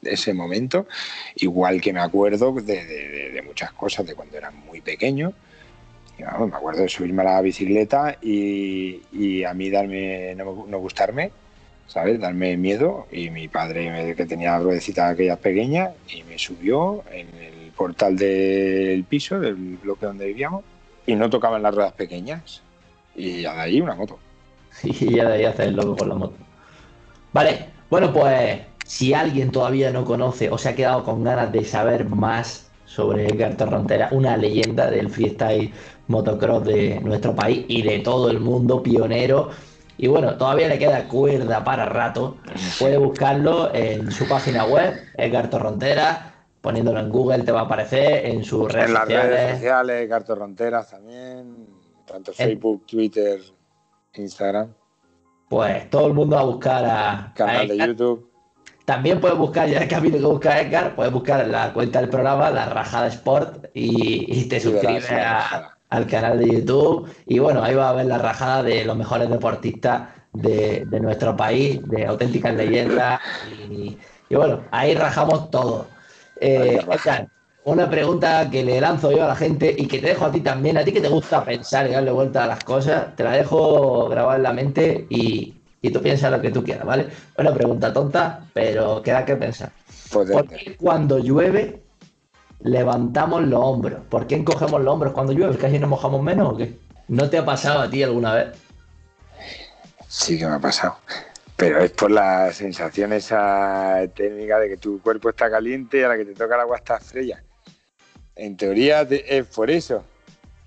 ese 0.03 0.33
momento, 0.33 0.85
igual 1.35 1.79
que 1.79 1.93
me 1.93 2.01
acuerdo 2.01 2.53
de, 2.53 3.41
muchas 3.45 3.71
cosas 3.71 4.05
de 4.05 4.15
cuando 4.15 4.37
era 4.37 4.51
muy 4.51 4.81
pequeño. 4.81 5.33
me 6.17 6.25
acuerdo 6.25 6.81
de 6.81 6.89
subirme 6.89 7.21
a 7.21 7.25
la 7.25 7.41
bicicleta 7.41 8.17
y, 8.21 9.43
a 9.45 9.53
mí 9.53 9.69
darme, 9.69 10.35
no, 10.35 10.79
gustarme, 10.79 11.31
¿sabes? 11.87 12.19
Darme 12.19 12.57
miedo. 12.57 13.07
Y 13.11 13.29
mi 13.29 13.47
padre, 13.47 14.13
que 14.15 14.25
tenía 14.25 14.59
ruedecita 14.59 15.07
aquella 15.07 15.37
pequeña, 15.37 15.91
y 16.13 16.23
me 16.23 16.37
subió 16.37 17.03
en 17.09 17.33
el 17.35 17.71
portal 17.71 18.17
del 18.17 19.05
piso, 19.05 19.39
del 19.39 19.55
bloque 19.55 20.05
donde 20.05 20.27
vivíamos, 20.27 20.65
y 21.05 21.15
no 21.15 21.29
tocaban 21.29 21.63
las 21.63 21.73
ruedas 21.73 21.93
pequeñas. 21.93 22.61
Y 23.15 23.43
de 23.43 23.47
ahí 23.47 23.79
una 23.79 23.95
moto. 23.95 24.19
Y 24.83 25.15
ya 25.15 25.27
de 25.29 25.33
ahí 25.33 25.45
hacer 25.45 25.67
el 25.67 25.75
loco 25.75 25.95
con 25.95 26.09
la 26.09 26.15
moto. 26.15 26.35
Vale, 27.31 27.69
bueno, 27.89 28.11
pues 28.11 28.61
si 28.85 29.13
alguien 29.13 29.51
todavía 29.51 29.91
no 29.91 30.05
conoce 30.05 30.49
o 30.49 30.57
se 30.57 30.69
ha 30.69 30.75
quedado 30.75 31.03
con 31.03 31.23
ganas 31.23 31.51
de 31.51 31.63
saber 31.63 32.05
más 32.05 32.69
sobre 32.85 33.27
Edgar 33.27 33.55
Torrontera, 33.57 34.09
una 34.11 34.37
leyenda 34.37 34.89
del 34.91 35.09
freestyle 35.09 35.73
motocross 36.07 36.65
de 36.65 36.99
nuestro 37.01 37.33
país 37.35 37.65
y 37.67 37.81
de 37.81 37.99
todo 37.99 38.29
el 38.29 38.39
mundo, 38.39 38.83
pionero. 38.83 39.49
Y 39.97 40.07
bueno, 40.07 40.37
todavía 40.37 40.67
le 40.67 40.77
queda 40.77 41.07
cuerda 41.07 41.63
para 41.63 41.85
rato. 41.85 42.37
Puede 42.79 42.97
buscarlo 42.97 43.73
en 43.73 44.11
su 44.11 44.27
página 44.27 44.65
web, 44.65 44.95
Edgar 45.17 45.49
Torrontera. 45.49 46.33
poniéndolo 46.61 46.99
en 46.99 47.09
Google 47.09 47.43
te 47.43 47.51
va 47.51 47.61
a 47.61 47.63
aparecer, 47.63 48.25
en 48.25 48.43
sus 48.43 48.71
redes 48.71 48.87
en 48.87 48.93
las 48.93 49.03
sociales. 49.03 49.29
redes 49.29 49.55
sociales, 49.55 50.09
Cartorronteras 50.09 50.89
también, 50.89 51.67
tanto 52.05 52.31
Facebook, 52.33 52.85
Twitter, 52.85 53.39
Instagram, 54.15 54.73
Pues 55.49 55.89
todo 55.89 56.07
el 56.07 56.13
mundo 56.13 56.35
va 56.35 56.41
a 56.41 56.45
buscar 56.45 56.85
a, 56.85 57.11
a 57.27 57.33
canal 57.33 57.67
de. 57.67 57.77
YouTube. 57.77 58.29
También 58.85 59.21
puedes 59.21 59.37
buscar, 59.37 59.69
ya 59.69 59.87
que 59.87 59.95
ha 59.95 59.99
habido 59.99 60.17
que 60.19 60.25
buscar 60.25 60.51
a 60.53 60.61
Edgar, 60.61 60.95
puedes 60.95 61.13
buscar 61.13 61.47
la 61.47 61.71
cuenta 61.73 62.01
del 62.01 62.09
programa, 62.09 62.49
la 62.49 62.65
Rajada 62.65 63.07
Sport, 63.07 63.67
y, 63.73 64.39
y 64.41 64.45
te 64.49 64.57
Y 64.57 64.59
suscribes 64.59 65.09
a- 65.11 65.77
al 65.89 66.07
canal 66.07 66.39
de 66.39 66.47
YouTube. 66.49 67.07
Y 67.27 67.39
bueno, 67.39 67.63
ahí 67.63 67.75
va 67.75 67.89
a 67.89 67.93
ver 67.93 68.07
la 68.07 68.17
rajada 68.17 68.63
de 68.63 68.83
los 68.83 68.97
mejores 68.97 69.29
deportistas 69.29 70.09
de, 70.33 70.85
de 70.85 70.99
nuestro 70.99 71.35
país, 71.37 71.79
de 71.87 72.05
auténticas 72.07 72.55
leyendas. 72.55 73.21
Y, 73.69 73.97
y 74.27 74.35
bueno, 74.35 74.61
ahí 74.71 74.95
rajamos 74.95 75.49
todo. 75.51 75.87
Eh. 76.41 76.79
Edgar, 76.81 77.29
una 77.65 77.89
pregunta 77.89 78.49
que 78.49 78.63
le 78.63 78.81
lanzo 78.81 79.11
yo 79.11 79.23
a 79.23 79.27
la 79.27 79.35
gente 79.35 79.73
y 79.77 79.87
que 79.87 79.99
te 79.99 80.07
dejo 80.07 80.25
a 80.25 80.31
ti 80.31 80.41
también, 80.41 80.77
a 80.77 80.83
ti 80.83 80.91
que 80.91 81.01
te 81.01 81.07
gusta 81.07 81.43
pensar 81.45 81.87
y 81.87 81.93
darle 81.93 82.11
vuelta 82.11 82.43
a 82.43 82.47
las 82.47 82.63
cosas, 82.63 83.15
te 83.15 83.23
la 83.23 83.31
dejo 83.31 84.09
grabada 84.09 84.37
en 84.37 84.43
la 84.43 84.53
mente 84.53 85.05
y, 85.09 85.53
y 85.81 85.89
tú 85.91 86.01
piensas 86.01 86.31
lo 86.31 86.41
que 86.41 86.51
tú 86.51 86.63
quieras, 86.63 86.85
¿vale? 86.85 87.07
Una 87.37 87.53
pregunta 87.53 87.93
tonta, 87.93 88.45
pero 88.53 89.01
queda 89.01 89.23
que 89.23 89.35
pensar. 89.35 89.71
¿Por 90.11 90.47
qué 90.47 90.75
cuando 90.77 91.19
llueve 91.19 91.81
levantamos 92.61 93.43
los 93.43 93.61
hombros? 93.61 94.01
¿Por 94.09 94.27
qué 94.27 94.35
encogemos 94.35 94.81
los 94.81 94.93
hombros 94.93 95.13
cuando 95.13 95.33
llueve? 95.33 95.57
¿Casi 95.57 95.79
nos 95.79 95.89
mojamos 95.89 96.21
menos 96.21 96.53
o 96.53 96.57
qué? 96.57 96.77
¿No 97.07 97.29
te 97.29 97.37
ha 97.37 97.45
pasado 97.45 97.81
a 97.81 97.89
ti 97.89 98.03
alguna 98.03 98.33
vez? 98.33 98.47
Sí 100.07 100.37
que 100.37 100.45
me 100.45 100.53
ha 100.53 100.59
pasado. 100.59 100.97
Pero 101.55 101.79
es 101.79 101.91
por 101.91 102.11
la 102.11 102.51
sensación 102.51 103.13
esa 103.13 104.01
técnica 104.15 104.59
de 104.59 104.69
que 104.69 104.77
tu 104.77 105.01
cuerpo 105.01 105.29
está 105.29 105.49
caliente 105.49 105.99
y 105.99 106.03
a 106.03 106.09
la 106.09 106.17
que 106.17 106.25
te 106.25 106.33
toca 106.33 106.55
el 106.55 106.61
agua 106.61 106.77
está 106.77 106.99
fría. 106.99 107.41
En 108.35 108.57
teoría 108.57 109.07
te- 109.07 109.37
es 109.37 109.45
por 109.47 109.69
eso. 109.69 110.03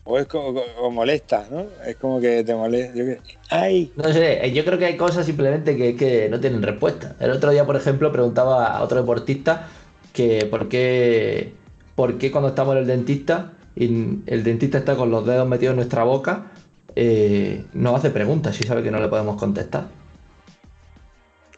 O 0.04 0.18
es 0.18 0.26
como 0.26 0.48
o 0.60 0.90
molesta, 0.90 1.46
¿no? 1.50 1.66
Es 1.84 1.96
como 1.96 2.20
que 2.20 2.44
te 2.44 2.54
molesta. 2.54 3.20
¡Ay! 3.50 3.92
No 3.96 4.12
sé, 4.12 4.46
eh, 4.46 4.52
yo 4.52 4.64
creo 4.64 4.78
que 4.78 4.86
hay 4.86 4.96
cosas 4.96 5.26
simplemente 5.26 5.76
que, 5.76 5.96
que 5.96 6.28
no 6.28 6.38
tienen 6.38 6.62
respuesta. 6.62 7.16
El 7.18 7.32
otro 7.32 7.50
día, 7.50 7.66
por 7.66 7.74
ejemplo, 7.74 8.12
preguntaba 8.12 8.66
a 8.76 8.82
otro 8.84 9.00
deportista 9.00 9.66
que 10.12 10.46
por 10.46 10.68
qué, 10.68 11.54
por 11.96 12.18
qué 12.18 12.30
cuando 12.30 12.50
estamos 12.50 12.74
en 12.76 12.82
el 12.82 12.86
dentista 12.86 13.52
y 13.74 13.86
el 14.26 14.44
dentista 14.44 14.78
está 14.78 14.94
con 14.96 15.10
los 15.10 15.26
dedos 15.26 15.48
metidos 15.48 15.72
en 15.72 15.76
nuestra 15.76 16.04
boca, 16.04 16.52
eh, 16.94 17.64
nos 17.74 17.96
hace 17.96 18.10
preguntas 18.10 18.54
si 18.54 18.62
sabe 18.64 18.82
que 18.84 18.92
no 18.92 19.00
le 19.00 19.08
podemos 19.08 19.36
contestar. 19.36 19.88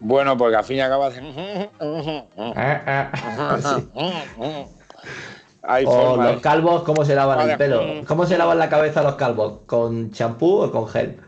Bueno, 0.01 0.37
porque 0.39 0.57
al 0.57 0.65
fin 0.65 0.79
y 0.79 0.81
al 0.81 0.89
cabo 0.91 1.05
hacen. 1.05 1.27
Hay 5.71 5.85
O 5.85 5.91
forma. 5.91 6.27
los 6.29 6.37
¿eh? 6.37 6.41
calvos, 6.41 6.83
¿cómo 6.83 7.05
se 7.05 7.15
lavan 7.15 7.51
el 7.51 7.59
pelo? 7.59 7.83
¿Cómo 8.07 8.25
se 8.25 8.39
lavan 8.39 8.59
la 8.59 8.71
cabeza 8.71 9.03
los 9.03 9.17
calvos? 9.17 9.61
¿Con 9.67 10.11
champú 10.13 10.63
o 10.63 10.73
con 10.73 10.89
gel? 10.89 11.21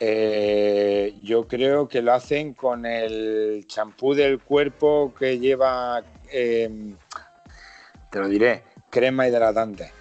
Eh, 0.00 1.14
yo 1.22 1.46
creo 1.46 1.86
que 1.86 2.02
lo 2.02 2.12
hacen 2.12 2.54
con 2.54 2.84
el 2.84 3.64
champú 3.68 4.14
del 4.14 4.40
cuerpo 4.40 5.12
que 5.16 5.38
lleva, 5.38 6.02
eh, 6.32 6.68
te 8.10 8.18
lo 8.18 8.26
diré, 8.28 8.64
crema 8.90 9.28
hidratante. 9.28 9.92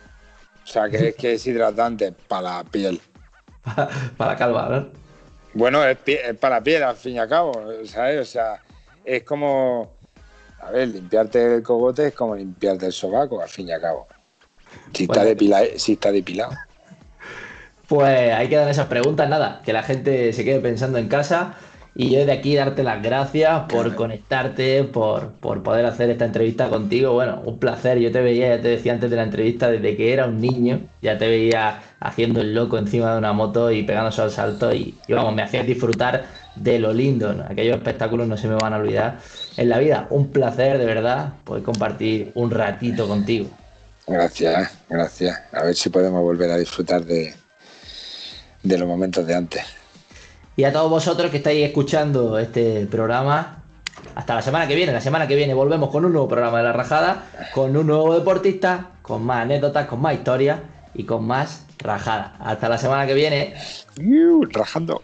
O 0.64 0.68
sea, 0.68 0.90
que 0.90 1.10
es 1.10 1.16
que 1.16 1.34
es 1.34 1.46
hidratante 1.46 2.12
para 2.28 2.58
la 2.58 2.64
piel. 2.64 3.00
Para 4.18 4.32
la 4.32 4.38
calva, 4.38 4.70
¿no? 4.70 4.88
Bueno, 5.54 5.84
es 5.86 5.98
para 6.40 6.56
la 6.56 6.64
piel, 6.64 6.82
al 6.82 6.96
fin 6.96 7.16
y 7.16 7.20
al 7.20 7.28
cabo, 7.30 7.52
¿sabes? 7.86 8.22
O 8.22 8.26
sea, 8.26 8.62
es 9.04 9.24
como, 9.24 9.92
a 10.60 10.72
ver, 10.72 10.88
limpiarte 10.90 11.56
el 11.56 11.64
cogote 11.64 12.08
es 12.08 12.14
como 12.16 12.36
limpiarte 12.36 12.86
el 12.88 12.94
sobaco, 12.94 13.42
al 13.42 13.50
fin 13.50 13.68
y 13.70 13.72
al 13.72 13.82
cabo. 13.82 14.08
Si 14.94 15.06
está, 15.06 15.24
depilado, 15.26 15.66
si 15.78 15.94
está 15.94 16.12
depilado. 16.12 16.64
Pues 17.88 18.34
ahí 18.34 18.50
quedan 18.50 18.70
esas 18.70 18.88
preguntas, 18.88 19.28
nada, 19.30 19.62
que 19.64 19.74
la 19.74 19.82
gente 19.84 20.32
se 20.34 20.46
quede 20.46 20.60
pensando 20.60 21.00
en 21.00 21.08
casa 21.10 21.58
y 21.96 22.12
yo 22.12 22.24
de 22.26 22.32
aquí 22.32 22.56
darte 22.56 22.84
las 22.84 23.02
gracias 23.02 23.66
por 23.68 23.96
Claro. 23.96 23.96
conectarte, 23.96 24.84
por, 24.84 25.40
por 25.40 25.64
poder 25.64 25.86
hacer 25.88 26.10
esta 26.12 26.26
entrevista 26.26 26.70
contigo. 26.70 27.14
Bueno, 27.14 27.42
un 27.44 27.58
placer, 27.60 27.98
yo 28.00 28.12
te 28.12 28.22
veía, 28.22 28.56
ya 28.56 28.62
te 28.62 28.68
decía 28.70 28.94
antes 28.94 29.10
de 29.10 29.16
la 29.16 29.24
entrevista, 29.24 29.72
desde 29.72 29.98
que 29.98 30.14
era 30.14 30.28
un 30.28 30.40
niño, 30.40 30.88
ya 31.02 31.18
te 31.18 31.28
veía 31.28 31.82
haciendo 32.00 32.42
el 32.42 32.54
loco 32.54 32.78
encima 32.78 33.12
de 33.14 33.18
una 33.18 33.34
moto 33.34 33.72
y 33.72 33.84
pegándose 33.84 34.22
al 34.22 34.32
salto 34.32 34.72
y, 34.74 35.02
y 35.08 35.14
vamos, 35.14 35.34
me 35.34 35.42
hacías 35.42 35.66
disfrutar 35.66 36.28
de 36.60 36.80
lo 36.80 36.94
lindo, 36.94 37.34
¿no? 37.34 37.44
aquellos 37.44 37.78
espectáculos 37.78 38.28
no 38.28 38.38
se 38.38 38.48
me 38.48 38.56
van 38.56 38.74
a 38.74 38.78
olvidar 38.78 39.20
en 39.58 39.70
la 39.70 39.80
vida. 39.80 40.08
Un 40.10 40.30
placer, 40.30 40.78
de 40.78 40.86
verdad, 40.86 41.34
poder 41.44 41.64
compartir 41.64 42.32
un 42.36 42.52
ratito 42.52 43.08
contigo. 43.08 43.50
Gracias, 44.08 44.78
gracias. 44.90 45.40
A 45.52 45.64
ver 45.64 45.76
si 45.76 45.90
podemos 45.90 46.22
volver 46.22 46.52
a 46.52 46.58
disfrutar 46.58 47.06
de, 47.06 47.34
de 48.64 48.78
los 48.78 48.88
momentos 48.88 49.26
de 49.26 49.36
antes. 49.36 49.64
Y 50.56 50.64
a 50.64 50.74
todos 50.74 50.90
vosotros 50.90 51.32
que 51.32 51.38
estáis 51.38 51.66
escuchando 51.66 52.38
este 52.38 52.86
programa, 52.88 53.64
hasta 54.16 54.36
la 54.36 54.42
semana 54.42 54.68
que 54.68 54.76
viene. 54.76 54.92
La 54.92 55.02
semana 55.02 55.28
que 55.28 55.36
viene 55.36 55.54
volvemos 55.54 55.90
con 55.90 56.06
un 56.06 56.12
nuevo 56.12 56.28
programa 56.28 56.58
de 56.58 56.64
La 56.64 56.74
Rajada, 56.74 57.24
con 57.54 57.76
un 57.76 57.88
nuevo 57.88 58.14
deportista, 58.14 58.92
con 59.02 59.24
más 59.24 59.44
anécdotas, 59.44 59.88
con 59.88 60.02
más 60.02 60.16
historias 60.16 60.60
y 60.94 61.04
con 61.04 61.26
más 61.26 61.66
rajada. 61.78 62.36
Hasta 62.40 62.68
la 62.70 62.78
semana 62.78 63.08
que 63.08 63.14
viene. 63.14 63.56
Iu, 63.98 64.46
Rajando. 64.52 65.04